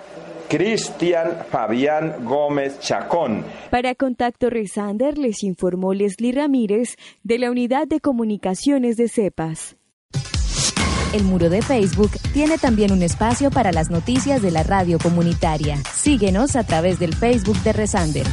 Cristian 0.49 1.45
Fabián 1.49 2.23
Gómez 2.23 2.79
Chacón. 2.79 3.43
Para 3.71 3.95
Contacto 3.95 4.49
Resander 4.49 5.17
les 5.17 5.43
informó 5.43 5.93
Leslie 5.93 6.31
Ramírez 6.31 6.95
de 7.23 7.39
la 7.39 7.51
Unidad 7.51 7.88
de 7.88 7.99
Comunicaciones 7.99 8.97
de 8.97 9.10
CEPAS. 9.10 9.75
El 11.13 11.23
muro 11.23 11.49
de 11.49 11.62
Facebook 11.62 12.12
tiene 12.34 12.58
también 12.58 12.91
un 12.91 13.01
espacio 13.01 13.49
para 13.49 13.71
las 13.71 13.89
noticias 13.89 14.41
de 14.41 14.51
la 14.51 14.63
radio 14.63 14.97
comunitaria. 14.99 15.77
Síguenos 15.93 16.55
a 16.55 16.65
través 16.65 16.99
del 16.99 17.15
Facebook 17.15 17.58
de 17.63 17.71
Resander. 17.71 18.25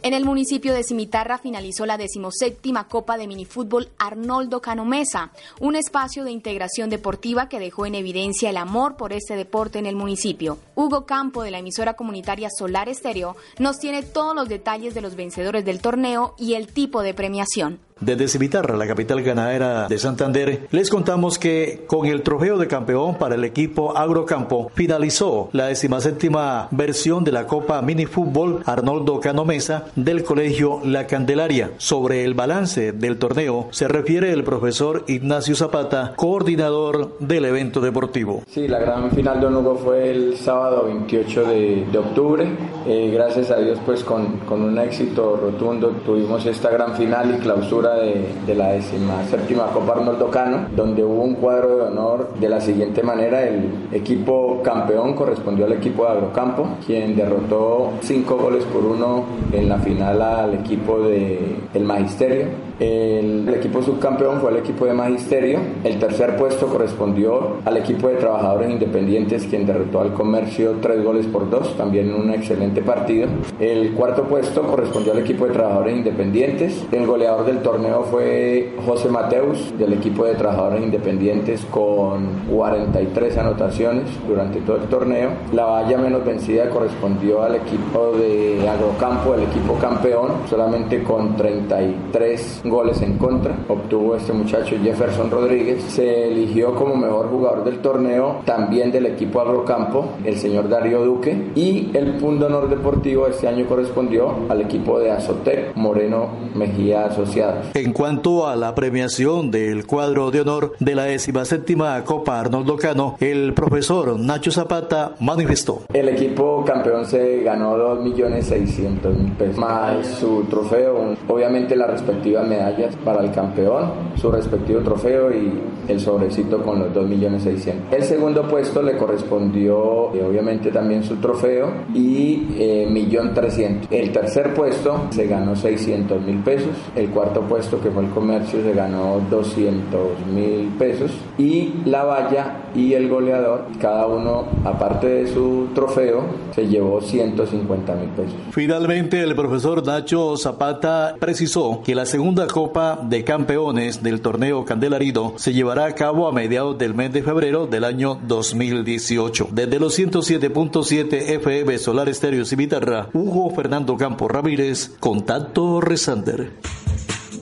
En 0.00 0.14
el 0.14 0.24
municipio 0.24 0.74
de 0.74 0.84
Cimitarra 0.84 1.38
finalizó 1.38 1.84
la 1.84 1.98
decimoséptima 1.98 2.86
Copa 2.86 3.18
de 3.18 3.26
Minifútbol 3.26 3.88
Arnoldo 3.98 4.62
Canomesa, 4.62 5.32
un 5.58 5.74
espacio 5.74 6.22
de 6.22 6.30
integración 6.30 6.88
deportiva 6.88 7.48
que 7.48 7.58
dejó 7.58 7.84
en 7.84 7.96
evidencia 7.96 8.50
el 8.50 8.58
amor 8.58 8.96
por 8.96 9.12
este 9.12 9.34
deporte 9.34 9.80
en 9.80 9.86
el 9.86 9.96
municipio. 9.96 10.58
Hugo 10.76 11.04
Campo, 11.04 11.42
de 11.42 11.50
la 11.50 11.58
emisora 11.58 11.94
comunitaria 11.94 12.48
Solar 12.48 12.88
Estéreo, 12.88 13.36
nos 13.58 13.80
tiene 13.80 14.04
todos 14.04 14.36
los 14.36 14.48
detalles 14.48 14.94
de 14.94 15.00
los 15.00 15.16
vencedores 15.16 15.64
del 15.64 15.80
torneo 15.80 16.36
y 16.38 16.54
el 16.54 16.68
tipo 16.68 17.02
de 17.02 17.12
premiación. 17.12 17.80
Desde 18.00 18.28
Cimitarra, 18.28 18.76
la 18.76 18.86
capital 18.86 19.22
ganadera 19.22 19.88
de 19.88 19.98
Santander, 19.98 20.68
les 20.70 20.88
contamos 20.90 21.38
que 21.38 21.84
con 21.86 22.06
el 22.06 22.22
trofeo 22.22 22.58
de 22.58 22.68
campeón 22.68 23.16
para 23.16 23.34
el 23.34 23.44
equipo 23.44 23.96
Agrocampo 23.96 24.70
finalizó 24.74 25.48
la 25.52 25.66
decimaséptima 25.66 26.68
versión 26.70 27.24
de 27.24 27.32
la 27.32 27.46
Copa 27.46 27.82
Mini 27.82 28.06
Fútbol 28.06 28.62
Arnoldo 28.66 29.20
Canomesa 29.20 29.86
del 29.96 30.22
Colegio 30.22 30.80
La 30.84 31.06
Candelaria. 31.06 31.72
Sobre 31.78 32.24
el 32.24 32.34
balance 32.34 32.92
del 32.92 33.18
torneo 33.18 33.68
se 33.70 33.88
refiere 33.88 34.32
el 34.32 34.44
profesor 34.44 35.04
Ignacio 35.08 35.56
Zapata, 35.56 36.12
coordinador 36.16 37.18
del 37.18 37.44
evento 37.46 37.80
deportivo. 37.80 38.42
Sí, 38.48 38.68
la 38.68 38.78
gran 38.78 39.10
final 39.10 39.40
de 39.40 39.46
Hugo 39.48 39.76
fue 39.76 40.10
el 40.10 40.36
sábado 40.36 40.84
28 40.86 41.44
de, 41.44 41.86
de 41.90 41.98
octubre. 41.98 42.48
Eh, 42.86 43.10
gracias 43.12 43.50
a 43.50 43.56
Dios, 43.56 43.78
pues 43.84 44.04
con, 44.04 44.38
con 44.40 44.62
un 44.62 44.78
éxito 44.78 45.36
rotundo 45.36 45.88
tuvimos 46.04 46.46
esta 46.46 46.70
gran 46.70 46.94
final 46.96 47.34
y 47.34 47.38
clausura 47.38 47.87
de, 47.96 48.54
la 48.54 48.72
décima 48.72 49.24
séptima 49.30 49.66
Copa 49.72 49.92
Arnoldo 49.92 50.30
Cano, 50.30 50.68
donde 50.74 51.04
hubo 51.04 51.22
un 51.22 51.34
cuadro 51.34 51.76
de 51.76 51.82
honor 51.82 52.34
de 52.40 52.48
la 52.48 52.60
siguiente 52.60 53.02
manera. 53.02 53.42
El 53.42 53.88
equipo 53.92 54.60
campeón 54.62 55.14
correspondió 55.14 55.66
al 55.66 55.72
equipo 55.72 56.04
de 56.04 56.10
Agrocampo, 56.10 56.68
quien 56.86 57.16
derrotó 57.16 57.92
cinco 58.00 58.36
goles 58.36 58.64
por 58.64 58.84
uno 58.84 59.24
en 59.52 59.68
la 59.68 59.78
final 59.78 60.20
al 60.22 60.54
equipo 60.54 61.00
de 61.00 61.56
el 61.74 61.84
Magisterio. 61.84 62.67
El, 62.78 63.48
equipo 63.48 63.82
subcampeón 63.82 64.40
fue 64.40 64.52
el 64.52 64.58
equipo 64.58 64.84
de 64.86 64.92
Magisterio. 64.92 65.58
El 65.82 65.98
tercer 65.98 66.36
puesto 66.36 66.68
correspondió 66.68 67.56
al 67.64 67.76
equipo 67.76 68.08
de 68.08 68.16
trabajadores 68.16 68.70
independientes, 68.70 69.46
quien 69.46 69.66
derrotó 69.66 70.00
al 70.00 70.12
comercio 70.12 70.76
tres 70.80 71.02
goles 71.02 71.26
por 71.26 71.50
dos, 71.50 71.76
también 71.76 72.14
un 72.14 72.30
excelente 72.30 72.82
partido. 72.82 73.28
El 73.58 73.92
cuarto 73.94 74.24
puesto 74.24 74.62
correspondió 74.62 75.12
al 75.12 75.18
equipo 75.18 75.46
de 75.46 75.54
trabajadores 75.54 75.96
independientes. 75.96 76.86
El 76.92 77.06
goleador 77.06 77.46
del 77.46 77.58
torneo 77.58 78.04
fue 78.04 78.74
José 78.86 79.08
Mateus, 79.08 79.76
del 79.76 79.94
equipo 79.94 80.24
de 80.24 80.34
trabajadores 80.34 80.82
independientes, 80.84 81.66
con 81.70 82.28
43 82.50 83.38
anotaciones 83.38 84.04
durante 84.28 84.60
todo 84.60 84.76
el 84.76 84.84
torneo. 84.84 85.30
La 85.52 85.64
valla 85.64 85.98
menos 85.98 86.24
vencida 86.24 86.70
correspondió 86.70 87.42
al 87.42 87.56
equipo 87.56 88.12
de 88.12 88.68
Agrocampo, 88.68 89.34
el 89.34 89.42
equipo 89.42 89.74
campeón, 89.80 90.28
solamente 90.48 91.02
con 91.02 91.36
33 91.36 92.62
goles 92.68 93.00
en 93.02 93.18
contra. 93.18 93.56
Obtuvo 93.68 94.16
este 94.16 94.32
muchacho 94.32 94.76
Jefferson 94.82 95.30
Rodríguez. 95.30 95.82
Se 95.82 96.28
eligió 96.28 96.74
como 96.74 96.96
mejor 96.96 97.30
jugador 97.30 97.64
del 97.64 97.78
torneo 97.78 98.42
también 98.44 98.90
del 98.90 99.06
equipo 99.06 99.40
Agrocampo 99.40 100.12
el 100.24 100.36
señor 100.36 100.68
Darío 100.68 101.04
Duque. 101.04 101.50
Y 101.54 101.90
el 101.94 102.16
punto 102.16 102.46
honor 102.46 102.68
deportivo 102.68 103.26
este 103.26 103.48
año 103.48 103.66
correspondió 103.66 104.34
al 104.48 104.60
equipo 104.60 104.98
de 104.98 105.10
Azotec 105.10 105.74
Moreno 105.76 106.30
Mejía 106.54 107.06
Asociados. 107.06 107.66
En 107.74 107.92
cuanto 107.92 108.46
a 108.46 108.56
la 108.56 108.74
premiación 108.74 109.50
del 109.50 109.86
cuadro 109.86 110.30
de 110.30 110.40
honor 110.40 110.74
de 110.78 110.94
la 110.94 111.08
séptima 111.18 112.02
Copa 112.04 112.40
Arnoldo 112.40 112.76
Cano, 112.76 113.16
el 113.20 113.54
profesor 113.54 114.18
Nacho 114.18 114.50
Zapata 114.50 115.12
manifestó. 115.20 115.82
El 115.92 116.08
equipo 116.08 116.64
campeón 116.64 117.06
se 117.06 117.42
ganó 117.42 117.76
2.600.000 117.76 119.36
pesos 119.36 119.58
más 119.58 120.06
su 120.06 120.44
trofeo, 120.44 121.16
obviamente 121.28 121.76
la 121.76 121.86
respectiva 121.86 122.42
medallas 122.58 122.96
para 123.04 123.22
el 123.22 123.30
campeón, 123.30 123.90
su 124.16 124.30
respectivo 124.30 124.80
trofeo 124.80 125.30
y 125.30 125.52
el 125.88 126.00
sobrecito 126.00 126.62
con 126.62 126.80
los 126.80 126.88
2.600.000. 126.92 127.72
El 127.90 128.02
segundo 128.02 128.42
puesto 128.48 128.82
le 128.82 128.96
correspondió 128.96 130.14
eh, 130.14 130.24
obviamente 130.24 130.70
también 130.70 131.02
su 131.02 131.16
trofeo 131.16 131.72
y 131.94 132.48
eh, 132.58 132.88
1.300.000. 132.90 133.86
El 133.90 134.12
tercer 134.12 134.54
puesto 134.54 135.06
se 135.10 135.26
ganó 135.26 135.54
600.000 135.54 136.44
pesos. 136.44 136.76
El 136.94 137.10
cuarto 137.10 137.42
puesto 137.42 137.80
que 137.80 137.90
fue 137.90 138.04
el 138.04 138.10
comercio 138.10 138.62
se 138.62 138.74
ganó 138.74 139.20
200.000 139.30 140.78
pesos 140.78 141.10
y 141.38 141.72
la 141.84 142.02
valla 142.02 142.64
y 142.74 142.92
el 142.92 143.08
goleador, 143.08 143.66
cada 143.80 144.06
uno 144.06 144.44
aparte 144.64 145.06
de 145.06 145.32
su 145.32 145.68
trofeo, 145.74 146.24
se 146.54 146.66
llevó 146.66 147.00
150 147.00 147.94
mil 147.94 148.08
pesos. 148.10 148.34
Finalmente, 148.50 149.22
el 149.22 149.34
profesor 149.34 149.86
Nacho 149.86 150.36
Zapata 150.36 151.14
precisó 151.18 151.80
que 151.84 151.94
la 151.94 152.06
segunda 152.06 152.48
Copa 152.48 152.98
de 153.02 153.24
Campeones 153.24 154.02
del 154.02 154.20
torneo 154.20 154.64
Candelarido 154.64 155.34
se 155.36 155.52
llevará 155.52 155.86
a 155.86 155.94
cabo 155.94 156.28
a 156.28 156.32
mediados 156.32 156.76
del 156.76 156.94
mes 156.94 157.12
de 157.12 157.22
febrero 157.22 157.66
del 157.66 157.84
año 157.84 158.18
2018. 158.26 159.48
Desde 159.52 159.78
los 159.78 159.98
107.7 159.98 161.30
FM 161.36 161.78
Solar 161.78 162.08
Estéreo 162.08 162.44
Cimitarra, 162.44 163.08
Hugo 163.12 163.50
Fernando 163.54 163.96
Campos 163.96 164.30
Ramírez, 164.30 164.96
Contacto 164.98 165.80
Resander. 165.80 166.52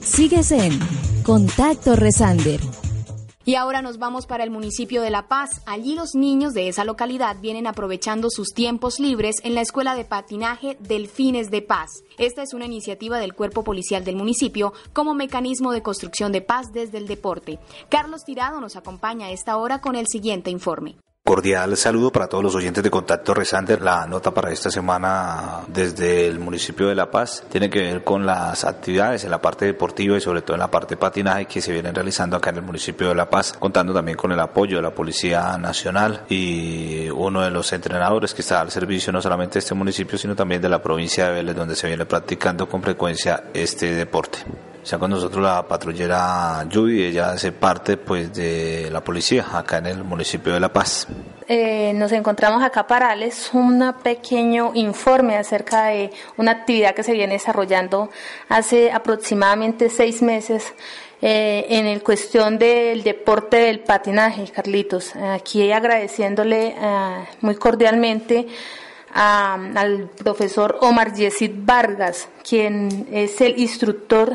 Sigues 0.01 0.51
en 0.51 0.79
Contacto 1.23 1.95
Resander. 1.95 2.59
Y 3.47 3.55
ahora 3.55 3.81
nos 3.81 3.97
vamos 3.97 4.25
para 4.25 4.43
el 4.43 4.51
municipio 4.51 5.01
de 5.01 5.09
La 5.09 5.29
Paz. 5.29 5.61
Allí 5.65 5.95
los 5.95 6.15
niños 6.15 6.53
de 6.53 6.67
esa 6.67 6.83
localidad 6.83 7.37
vienen 7.39 7.65
aprovechando 7.65 8.27
sus 8.29 8.49
tiempos 8.49 8.99
libres 8.99 9.37
en 9.41 9.55
la 9.55 9.61
escuela 9.61 9.95
de 9.95 10.03
patinaje 10.03 10.75
Delfines 10.81 11.49
de 11.49 11.61
Paz. 11.61 12.03
Esta 12.17 12.43
es 12.43 12.53
una 12.53 12.65
iniciativa 12.65 13.19
del 13.19 13.35
cuerpo 13.35 13.63
policial 13.63 14.03
del 14.03 14.17
municipio 14.17 14.73
como 14.91 15.13
mecanismo 15.13 15.71
de 15.71 15.81
construcción 15.81 16.33
de 16.33 16.41
paz 16.41 16.73
desde 16.73 16.97
el 16.97 17.07
deporte. 17.07 17.57
Carlos 17.87 18.25
Tirado 18.25 18.59
nos 18.59 18.75
acompaña 18.75 19.27
a 19.27 19.31
esta 19.31 19.55
hora 19.55 19.79
con 19.79 19.95
el 19.95 20.07
siguiente 20.07 20.49
informe. 20.51 20.97
Cordial 21.27 21.75
saludo 21.75 22.09
para 22.09 22.27
todos 22.27 22.41
los 22.41 22.55
oyentes 22.55 22.81
de 22.81 22.89
Contacto 22.89 23.33
Resander. 23.33 23.81
La 23.81 24.07
nota 24.07 24.33
para 24.33 24.49
esta 24.49 24.71
semana 24.71 25.59
desde 25.67 26.25
el 26.25 26.39
municipio 26.39 26.87
de 26.87 26.95
La 26.95 27.11
Paz 27.11 27.43
tiene 27.51 27.69
que 27.69 27.81
ver 27.81 28.05
con 28.05 28.25
las 28.25 28.63
actividades 28.63 29.25
en 29.25 29.31
la 29.31 29.41
parte 29.41 29.65
deportiva 29.65 30.15
y 30.15 30.21
sobre 30.21 30.41
todo 30.41 30.53
en 30.53 30.61
la 30.61 30.71
parte 30.71 30.95
de 30.95 31.01
patinaje 31.01 31.45
que 31.45 31.59
se 31.59 31.73
vienen 31.73 31.93
realizando 31.93 32.37
acá 32.37 32.51
en 32.51 32.55
el 32.55 32.61
municipio 32.61 33.09
de 33.09 33.15
La 33.15 33.29
Paz, 33.29 33.51
contando 33.59 33.93
también 33.93 34.17
con 34.17 34.31
el 34.31 34.39
apoyo 34.39 34.77
de 34.77 34.83
la 34.83 34.95
Policía 34.95 35.57
Nacional 35.57 36.23
y 36.29 37.09
uno 37.09 37.41
de 37.41 37.51
los 37.51 37.73
entrenadores 37.73 38.33
que 38.33 38.41
está 38.41 38.61
al 38.61 38.71
servicio 38.71 39.11
no 39.11 39.21
solamente 39.21 39.55
de 39.55 39.59
este 39.59 39.75
municipio, 39.75 40.17
sino 40.17 40.33
también 40.33 40.61
de 40.61 40.69
la 40.69 40.81
provincia 40.81 41.25
de 41.25 41.33
Vélez, 41.33 41.57
donde 41.57 41.75
se 41.75 41.87
viene 41.87 42.05
practicando 42.05 42.69
con 42.69 42.81
frecuencia 42.81 43.49
este 43.53 43.93
deporte 43.95 44.45
sea 44.87 44.97
con 44.97 45.11
nosotros 45.11 45.43
la 45.43 45.67
patrullera 45.67 46.65
Judy, 46.71 47.03
ella 47.03 47.31
hace 47.31 47.51
parte 47.51 47.97
pues 47.97 48.33
de 48.33 48.87
la 48.89 49.03
policía 49.03 49.45
acá 49.51 49.79
en 49.79 49.87
el 49.87 50.05
municipio 50.05 50.53
de 50.53 50.61
La 50.61 50.71
Paz. 50.71 51.07
Eh, 51.45 51.91
nos 51.93 52.13
encontramos 52.13 52.63
acá 52.63 52.87
para 52.87 53.07
darles 53.07 53.49
un 53.51 53.93
pequeño 54.01 54.71
informe 54.75 55.35
acerca 55.35 55.87
de 55.87 56.09
una 56.37 56.51
actividad 56.51 56.95
que 56.95 57.03
se 57.03 57.11
viene 57.11 57.33
desarrollando 57.33 58.09
hace 58.47 58.89
aproximadamente 58.89 59.89
seis 59.89 60.21
meses 60.21 60.73
eh, 61.21 61.65
en 61.67 61.85
el 61.85 62.01
cuestión 62.01 62.57
del 62.57 63.03
deporte 63.03 63.57
del 63.57 63.81
patinaje, 63.81 64.49
Carlitos. 64.49 65.13
Aquí 65.17 65.69
agradeciéndole 65.69 66.75
eh, 66.79 67.27
muy 67.41 67.55
cordialmente 67.55 68.47
al 69.13 70.09
profesor 70.17 70.77
Omar 70.79 71.13
Yesid 71.13 71.51
Vargas, 71.55 72.29
quien 72.47 73.07
es 73.11 73.41
el 73.41 73.59
instructor 73.59 74.33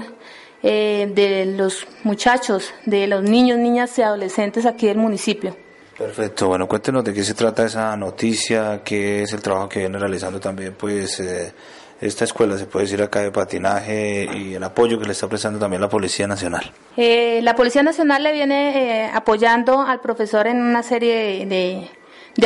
eh, 0.63 1.11
de 1.15 1.47
los 1.47 1.87
muchachos, 2.05 2.73
de 2.87 3.07
los 3.07 3.23
niños, 3.23 3.59
niñas 3.59 3.99
y 3.99 4.03
adolescentes 4.03 4.67
aquí 4.67 4.87
del 4.87 4.99
municipio. 4.99 5.57
Perfecto, 5.97 6.49
bueno, 6.49 6.67
cuéntenos 6.67 7.05
de 7.05 7.13
qué 7.13 7.23
se 7.23 7.35
trata 7.35 7.67
esa 7.67 7.97
noticia, 7.97 8.83
qué 8.85 9.23
es 9.23 9.33
el 9.33 9.43
trabajo 9.43 9.69
que 9.69 9.81
viene 9.81 9.99
realizando 9.99 10.41
también, 10.41 10.75
pues, 10.79 11.21
eh, 11.21 11.53
esta 12.01 12.25
escuela, 12.25 12.59
se 12.59 12.67
puede 12.67 12.87
decir 12.87 13.01
acá 13.03 13.21
de 13.21 13.31
patinaje 13.31 14.29
y 14.35 14.55
el 14.55 14.65
apoyo 14.65 14.99
que 14.99 15.07
le 15.07 15.13
está 15.13 15.29
prestando 15.29 15.61
también 15.61 15.81
la 15.81 15.89
Policía 15.89 16.27
Nacional. 16.27 16.73
Eh, 16.97 17.41
la 17.43 17.55
Policía 17.55 17.83
Nacional 17.83 18.23
le 18.25 18.33
viene 18.33 19.11
apoyando 19.13 19.81
al 19.81 20.01
profesor 20.01 20.49
en 20.49 20.61
una 20.61 20.83
serie 20.83 21.47
de 21.47 21.47
de 21.47 21.89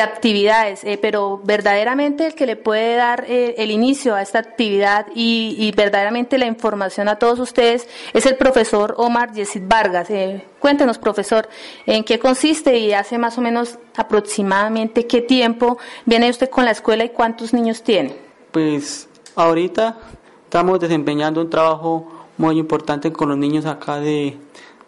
actividades, 0.01 0.83
eh, 0.85 0.99
pero 1.01 1.40
verdaderamente 1.44 2.27
el 2.27 2.35
que 2.35 2.46
le 2.46 2.57
puede 2.57 2.96
dar 2.96 3.25
eh, 3.29 3.55
el 3.59 3.70
inicio 3.70 4.14
a 4.14 4.22
esta 4.22 4.38
actividad 4.38 5.07
y, 5.14 5.72
verdaderamente 5.77 6.38
la 6.38 6.46
información 6.46 7.09
a 7.09 7.16
todos 7.16 7.38
ustedes 7.38 7.88
es 8.12 8.27
el 8.27 8.37
profesor 8.37 8.94
Omar 8.99 9.33
Yesid 9.33 9.62
Vargas. 9.66 10.11
Eh, 10.11 10.44
cuéntenos, 10.59 10.99
profesor, 10.99 11.49
en 11.87 12.03
qué 12.05 12.18
consiste 12.18 12.79
y 12.79 12.92
hace 12.92 13.18
más 13.18 13.38
o 13.38 13.40
menos 13.40 13.79
aproximadamente 13.96 15.07
qué 15.07 15.20
tiempo 15.20 15.79
viene 16.05 16.31
usted 16.31 16.51
con 16.51 16.64
la 16.64 16.72
escuela 16.72 17.05
y 17.05 17.11
cuántos 17.11 17.53
niños 17.53 17.83
tiene. 17.83 18.16
Pues 18.51 19.09
ahorita 19.35 19.99
estamos 20.44 20.81
desempeñando 20.81 21.40
un 21.40 21.51
trabajo 21.51 22.27
muy 22.38 22.59
importante 22.59 23.12
con 23.12 23.29
los 23.29 23.38
niños 23.38 23.66
acá 23.66 24.01
de, 24.01 24.37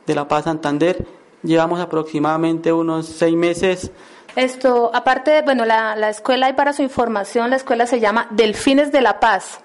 de 0.06 0.14
La 0.14 0.26
Paz 0.26 0.44
Santander. 0.44 1.06
Llevamos 1.42 1.80
aproximadamente 1.80 2.72
unos 2.72 3.06
seis 3.06 3.36
meses 3.36 3.92
esto, 4.38 4.90
aparte, 4.94 5.30
de, 5.30 5.42
bueno, 5.42 5.64
la, 5.64 5.96
la 5.96 6.08
escuela 6.08 6.48
y 6.48 6.52
para 6.52 6.72
su 6.72 6.82
información, 6.82 7.50
la 7.50 7.56
escuela 7.56 7.86
se 7.86 8.00
llama 8.00 8.28
Delfines 8.30 8.92
de 8.92 9.00
la 9.00 9.20
Paz. 9.20 9.60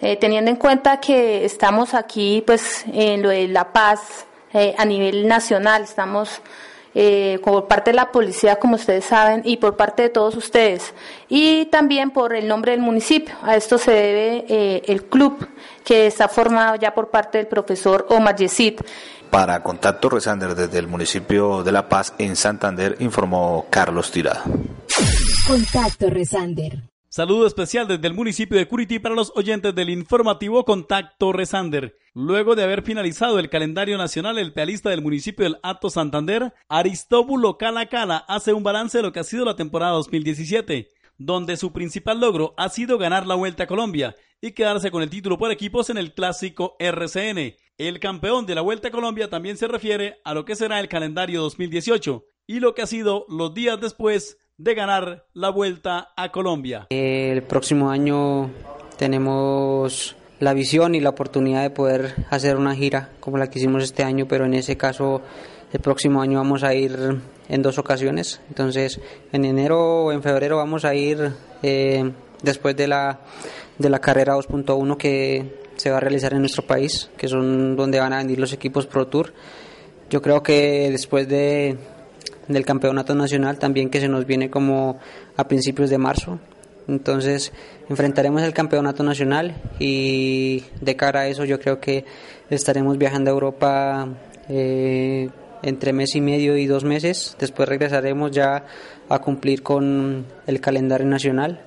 Eh, 0.00 0.16
teniendo 0.16 0.50
en 0.50 0.56
cuenta 0.56 1.00
que 1.00 1.44
estamos 1.44 1.94
aquí, 1.94 2.42
pues, 2.46 2.84
en 2.92 3.22
lo 3.22 3.28
de 3.28 3.48
la 3.48 3.72
paz 3.72 4.26
eh, 4.52 4.74
a 4.76 4.84
nivel 4.84 5.28
nacional, 5.28 5.84
estamos 5.84 6.42
eh, 6.96 7.40
por 7.42 7.66
parte 7.66 7.90
de 7.90 7.96
la 7.96 8.12
policía, 8.12 8.56
como 8.56 8.76
ustedes 8.76 9.04
saben, 9.04 9.42
y 9.44 9.56
por 9.56 9.76
parte 9.76 10.04
de 10.04 10.08
todos 10.10 10.36
ustedes, 10.36 10.94
y 11.28 11.66
también 11.66 12.10
por 12.10 12.34
el 12.34 12.46
nombre 12.46 12.70
del 12.70 12.80
municipio. 12.80 13.34
A 13.42 13.56
esto 13.56 13.78
se 13.78 13.90
debe 13.90 14.44
eh, 14.48 14.82
el 14.86 15.04
club 15.04 15.48
que 15.84 16.06
está 16.06 16.28
formado 16.28 16.76
ya 16.76 16.94
por 16.94 17.10
parte 17.10 17.38
del 17.38 17.48
profesor 17.48 18.06
Omar 18.10 18.36
Yesid. 18.36 18.80
Para 19.34 19.64
Contacto 19.64 20.08
Resander 20.10 20.54
desde 20.54 20.78
el 20.78 20.86
municipio 20.86 21.64
de 21.64 21.72
La 21.72 21.88
Paz 21.88 22.14
en 22.18 22.36
Santander, 22.36 22.94
informó 23.00 23.66
Carlos 23.68 24.12
Tirada. 24.12 24.44
Contacto 25.48 26.08
Resander. 26.08 26.84
Saludo 27.08 27.44
especial 27.44 27.88
desde 27.88 28.06
el 28.06 28.14
municipio 28.14 28.56
de 28.56 28.68
Curití 28.68 29.00
para 29.00 29.16
los 29.16 29.32
oyentes 29.34 29.74
del 29.74 29.90
informativo 29.90 30.64
Contacto 30.64 31.32
Resander. 31.32 31.98
Luego 32.14 32.54
de 32.54 32.62
haber 32.62 32.84
finalizado 32.84 33.40
el 33.40 33.50
calendario 33.50 33.98
nacional, 33.98 34.38
el 34.38 34.52
pealista 34.52 34.90
del 34.90 35.02
municipio 35.02 35.42
del 35.42 35.58
Alto 35.64 35.90
Santander, 35.90 36.54
Aristóbulo 36.68 37.58
Cala 37.58 37.86
Cala, 37.86 38.18
hace 38.28 38.52
un 38.52 38.62
balance 38.62 38.98
de 38.98 39.02
lo 39.02 39.12
que 39.12 39.18
ha 39.18 39.24
sido 39.24 39.44
la 39.44 39.56
temporada 39.56 39.94
2017, 39.94 40.90
donde 41.18 41.56
su 41.56 41.72
principal 41.72 42.20
logro 42.20 42.54
ha 42.56 42.68
sido 42.68 42.98
ganar 42.98 43.26
la 43.26 43.34
Vuelta 43.34 43.64
a 43.64 43.66
Colombia 43.66 44.14
y 44.40 44.52
quedarse 44.52 44.92
con 44.92 45.02
el 45.02 45.10
título 45.10 45.38
por 45.38 45.50
equipos 45.50 45.90
en 45.90 45.98
el 45.98 46.14
clásico 46.14 46.76
RCN. 46.78 47.56
El 47.76 47.98
campeón 47.98 48.46
de 48.46 48.54
la 48.54 48.60
Vuelta 48.60 48.86
a 48.86 48.90
Colombia 48.92 49.28
también 49.28 49.56
se 49.56 49.66
refiere 49.66 50.20
a 50.24 50.32
lo 50.32 50.44
que 50.44 50.54
será 50.54 50.78
el 50.78 50.88
calendario 50.88 51.42
2018 51.42 52.24
y 52.46 52.60
lo 52.60 52.72
que 52.72 52.82
ha 52.82 52.86
sido 52.86 53.26
los 53.28 53.52
días 53.52 53.80
después 53.80 54.38
de 54.58 54.76
ganar 54.76 55.26
la 55.32 55.50
Vuelta 55.50 56.12
a 56.16 56.30
Colombia. 56.30 56.86
El 56.90 57.42
próximo 57.42 57.90
año 57.90 58.48
tenemos 58.96 60.14
la 60.38 60.54
visión 60.54 60.94
y 60.94 61.00
la 61.00 61.08
oportunidad 61.08 61.62
de 61.62 61.70
poder 61.70 62.14
hacer 62.30 62.58
una 62.58 62.76
gira 62.76 63.10
como 63.18 63.38
la 63.38 63.50
que 63.50 63.58
hicimos 63.58 63.82
este 63.82 64.04
año, 64.04 64.28
pero 64.28 64.44
en 64.44 64.54
ese 64.54 64.76
caso 64.76 65.22
el 65.72 65.80
próximo 65.80 66.22
año 66.22 66.38
vamos 66.38 66.62
a 66.62 66.76
ir 66.76 66.96
en 67.48 67.62
dos 67.62 67.78
ocasiones. 67.78 68.40
Entonces, 68.46 69.00
en 69.32 69.44
enero 69.44 70.04
o 70.04 70.12
en 70.12 70.22
febrero 70.22 70.58
vamos 70.58 70.84
a 70.84 70.94
ir 70.94 71.32
eh, 71.64 72.08
después 72.40 72.76
de 72.76 72.86
la, 72.86 73.18
de 73.78 73.90
la 73.90 73.98
carrera 73.98 74.36
2.1 74.36 74.96
que 74.96 75.63
se 75.84 75.90
va 75.90 75.98
a 75.98 76.00
realizar 76.00 76.32
en 76.32 76.40
nuestro 76.40 76.66
país, 76.66 77.10
que 77.18 77.28
son 77.28 77.76
donde 77.76 78.00
van 78.00 78.14
a 78.14 78.16
venir 78.16 78.38
los 78.38 78.54
equipos 78.54 78.86
Pro 78.86 79.06
Tour. 79.06 79.34
Yo 80.08 80.22
creo 80.22 80.42
que 80.42 80.88
después 80.90 81.28
de, 81.28 81.76
del 82.48 82.64
campeonato 82.64 83.14
nacional 83.14 83.58
también 83.58 83.90
que 83.90 84.00
se 84.00 84.08
nos 84.08 84.24
viene 84.24 84.48
como 84.48 84.98
a 85.36 85.46
principios 85.46 85.90
de 85.90 85.98
marzo. 85.98 86.38
Entonces 86.88 87.52
enfrentaremos 87.90 88.40
el 88.40 88.54
campeonato 88.54 89.02
nacional 89.02 89.56
y 89.78 90.64
de 90.80 90.96
cara 90.96 91.20
a 91.20 91.26
eso 91.26 91.44
yo 91.44 91.60
creo 91.60 91.80
que 91.80 92.06
estaremos 92.48 92.96
viajando 92.96 93.30
a 93.30 93.34
Europa 93.34 94.08
eh, 94.48 95.28
entre 95.62 95.92
mes 95.92 96.14
y 96.14 96.22
medio 96.22 96.56
y 96.56 96.64
dos 96.64 96.84
meses. 96.84 97.36
Después 97.38 97.68
regresaremos 97.68 98.30
ya 98.30 98.64
a 99.10 99.18
cumplir 99.18 99.62
con 99.62 100.24
el 100.46 100.62
calendario 100.62 101.06
nacional. 101.06 101.60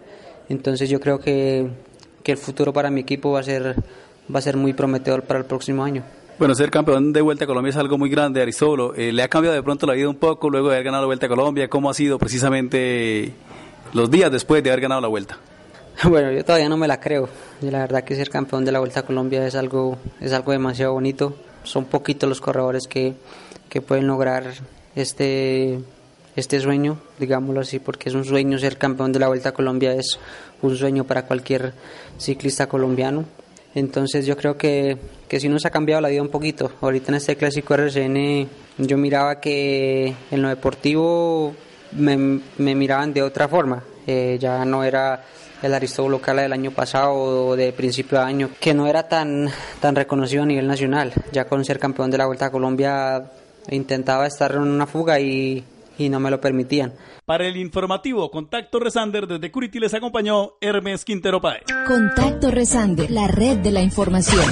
Entonces 0.49 0.89
yo 0.89 0.99
creo 0.99 1.19
que 1.19 1.69
que 2.27 2.33
el 2.33 2.37
futuro 2.37 2.73
para 2.73 2.91
mi 2.91 2.99
equipo 2.99 3.31
va 3.31 3.39
a 3.39 3.43
ser, 3.43 3.73
va 4.33 4.39
a 4.39 4.41
ser 4.41 4.57
muy 4.57 4.73
prometedor 4.73 5.23
para 5.23 5.39
el 5.39 5.45
próximo 5.45 5.83
año. 5.83 6.03
Bueno, 6.39 6.53
ser 6.53 6.69
campeón 6.69 7.13
de 7.13 7.21
Vuelta 7.21 7.45
a 7.45 7.47
Colombia 7.47 7.71
es 7.71 7.77
algo 7.77 7.97
muy 7.97 8.09
grande, 8.09 8.41
Aristóbulo. 8.41 8.93
Eh, 8.93 9.11
¿Le 9.11 9.23
ha 9.23 9.27
cambiado 9.27 9.55
de 9.55 9.63
pronto 9.63 9.87
la 9.87 9.93
vida 9.93 10.07
un 10.07 10.17
poco 10.17 10.49
luego 10.49 10.69
de 10.69 10.75
haber 10.75 10.85
ganado 10.85 11.03
la 11.03 11.07
Vuelta 11.07 11.25
a 11.25 11.29
Colombia? 11.29 11.67
¿Cómo 11.67 11.89
ha 11.89 11.95
sido 11.95 12.19
precisamente 12.19 13.33
los 13.93 14.11
días 14.11 14.31
después 14.31 14.63
de 14.63 14.69
haber 14.69 14.81
ganado 14.81 15.01
la 15.01 15.07
Vuelta? 15.07 15.37
Bueno, 16.03 16.31
yo 16.31 16.45
todavía 16.45 16.69
no 16.69 16.77
me 16.77 16.87
la 16.87 16.99
creo. 16.99 17.27
Y 17.59 17.71
la 17.71 17.79
verdad 17.79 18.03
que 18.03 18.15
ser 18.15 18.29
campeón 18.29 18.65
de 18.65 18.71
la 18.71 18.79
Vuelta 18.79 18.99
a 18.99 19.03
Colombia 19.03 19.45
es 19.47 19.55
algo, 19.55 19.97
es 20.21 20.31
algo 20.31 20.51
demasiado 20.51 20.93
bonito. 20.93 21.33
Son 21.63 21.85
poquitos 21.85 22.29
los 22.29 22.39
corredores 22.39 22.87
que, 22.87 23.15
que 23.67 23.81
pueden 23.81 24.05
lograr 24.05 24.43
este, 24.95 25.79
este 26.35 26.59
sueño, 26.59 26.99
digámoslo 27.19 27.61
así, 27.61 27.79
porque 27.79 28.09
es 28.09 28.15
un 28.15 28.25
sueño 28.25 28.59
ser 28.59 28.77
campeón 28.77 29.11
de 29.11 29.19
la 29.19 29.27
Vuelta 29.27 29.49
a 29.49 29.51
Colombia, 29.53 29.93
es 29.93 30.19
un 30.61 30.77
sueño 30.77 31.03
para 31.03 31.25
cualquier 31.25 31.73
ciclista 32.19 32.67
colombiano. 32.67 33.25
Entonces 33.77 34.25
yo 34.25 34.35
creo 34.35 34.57
que, 34.57 34.97
que 35.27 35.39
sí 35.39 35.47
nos 35.49 35.67
ha 35.67 35.69
cambiado 35.69 36.01
la 36.01 36.07
vida 36.09 36.23
un 36.23 36.29
poquito. 36.29 36.71
Ahorita 36.81 37.11
en 37.11 37.15
este 37.17 37.35
clásico 37.35 37.75
RCN 37.75 38.47
yo 38.79 38.97
miraba 38.97 39.39
que 39.39 40.15
en 40.31 40.41
lo 40.41 40.49
deportivo 40.49 41.53
me, 41.91 42.41
miraban 42.57 43.13
de 43.13 43.21
otra 43.21 43.47
forma. 43.47 43.83
Eh, 44.07 44.37
ya 44.39 44.65
no 44.65 44.83
era 44.83 45.23
el 45.61 45.71
Aristóbulo 45.75 46.19
Cala 46.19 46.41
del 46.41 46.53
año 46.53 46.71
pasado 46.71 47.13
o 47.13 47.55
de 47.55 47.71
principio 47.71 48.17
de 48.17 48.23
año, 48.23 48.49
que 48.59 48.73
no 48.73 48.87
era 48.87 49.07
tan, 49.07 49.47
tan 49.79 49.95
reconocido 49.95 50.41
a 50.41 50.47
nivel 50.47 50.65
nacional. 50.65 51.13
Ya 51.31 51.45
con 51.45 51.63
ser 51.63 51.77
campeón 51.77 52.09
de 52.09 52.17
la 52.17 52.25
Vuelta 52.25 52.47
a 52.47 52.51
Colombia 52.51 53.31
intentaba 53.69 54.25
estar 54.25 54.53
en 54.53 54.61
una 54.61 54.87
fuga 54.87 55.19
y, 55.19 55.63
y 55.99 56.09
no 56.09 56.19
me 56.19 56.31
lo 56.31 56.41
permitían. 56.41 56.93
Para 57.27 57.45
el 57.45 57.57
informativo 57.57 58.31
Contacto 58.31 58.79
Resander 58.79 59.27
desde 59.27 59.51
Curiti 59.51 59.81
les 59.81 59.93
acompañó 59.93 60.53
Hermes 60.61 61.03
Quintero 61.03 61.41
Páez. 61.41 61.63
Contacto 61.85 62.51
Resander, 62.51 63.11
la 63.11 63.27
red 63.27 63.57
de 63.57 63.71
la 63.71 63.81
información. 63.81 64.45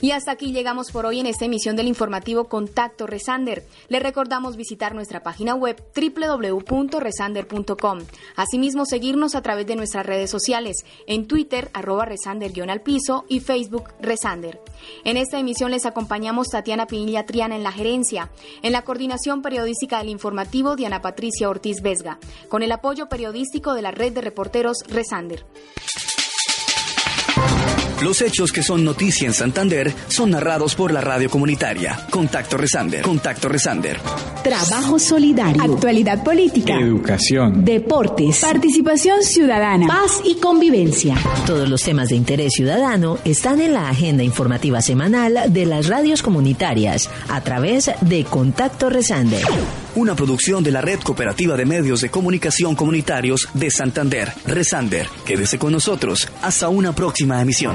Y 0.00 0.12
hasta 0.12 0.30
aquí 0.32 0.52
llegamos 0.52 0.90
por 0.92 1.06
hoy 1.06 1.20
en 1.20 1.26
esta 1.26 1.44
emisión 1.44 1.76
del 1.76 1.88
informativo 1.88 2.44
Contacto 2.44 3.06
Resander. 3.06 3.66
Le 3.88 3.98
recordamos 3.98 4.56
visitar 4.56 4.94
nuestra 4.94 5.22
página 5.22 5.54
web 5.54 5.82
www.resander.com. 5.94 7.98
Asimismo, 8.36 8.86
seguirnos 8.86 9.34
a 9.34 9.42
través 9.42 9.66
de 9.66 9.76
nuestras 9.76 10.06
redes 10.06 10.30
sociales, 10.30 10.86
en 11.06 11.26
Twitter, 11.26 11.70
arroba 11.72 12.04
resander-al 12.04 12.82
piso 12.82 13.24
y 13.28 13.40
Facebook 13.40 13.88
Resander. 14.00 14.60
En 15.04 15.16
esta 15.16 15.38
emisión 15.38 15.72
les 15.72 15.86
acompañamos 15.86 16.48
Tatiana 16.48 16.86
Pinilla 16.86 17.26
Triana 17.26 17.56
en 17.56 17.64
la 17.64 17.72
gerencia, 17.72 18.30
en 18.62 18.72
la 18.72 18.82
coordinación 18.82 19.42
periodística 19.42 19.98
del 19.98 20.10
informativo 20.10 20.76
Diana 20.76 21.02
Patricia 21.02 21.48
Ortiz 21.48 21.82
Vesga, 21.82 22.18
con 22.48 22.62
el 22.62 22.70
apoyo 22.72 23.08
periodístico 23.08 23.74
de 23.74 23.82
la 23.82 23.90
red 23.90 24.12
de 24.12 24.20
reporteros 24.20 24.84
Resander. 24.88 25.44
Los 28.02 28.22
hechos 28.22 28.52
que 28.52 28.62
son 28.62 28.84
noticia 28.84 29.26
en 29.26 29.34
Santander 29.34 29.92
son 30.06 30.30
narrados 30.30 30.76
por 30.76 30.92
la 30.92 31.00
radio 31.00 31.28
comunitaria. 31.28 31.98
Contacto 32.10 32.56
Resander. 32.56 33.02
Contacto 33.02 33.48
Resander. 33.48 33.98
Trabajo 34.44 35.00
solidario. 35.00 35.60
Actualidad 35.60 36.22
política. 36.22 36.74
Educación. 36.74 37.64
Deportes. 37.64 38.38
Participación 38.38 39.24
ciudadana. 39.24 39.88
Paz 39.88 40.20
y 40.24 40.36
convivencia. 40.36 41.16
Todos 41.44 41.68
los 41.68 41.82
temas 41.82 42.10
de 42.10 42.16
interés 42.16 42.52
ciudadano 42.52 43.18
están 43.24 43.60
en 43.60 43.72
la 43.72 43.88
agenda 43.88 44.22
informativa 44.22 44.80
semanal 44.80 45.52
de 45.52 45.66
las 45.66 45.88
radios 45.88 46.22
comunitarias 46.22 47.10
a 47.28 47.40
través 47.40 47.90
de 48.02 48.24
Contacto 48.24 48.90
Resander. 48.90 49.42
Una 49.98 50.14
producción 50.14 50.62
de 50.62 50.70
la 50.70 50.80
Red 50.80 51.00
Cooperativa 51.00 51.56
de 51.56 51.66
Medios 51.66 52.00
de 52.02 52.08
Comunicación 52.08 52.76
Comunitarios 52.76 53.48
de 53.52 53.68
Santander. 53.68 54.32
Resander. 54.46 55.08
Quédese 55.26 55.58
con 55.58 55.72
nosotros 55.72 56.28
hasta 56.40 56.68
una 56.68 56.92
próxima 56.92 57.42
emisión. 57.42 57.74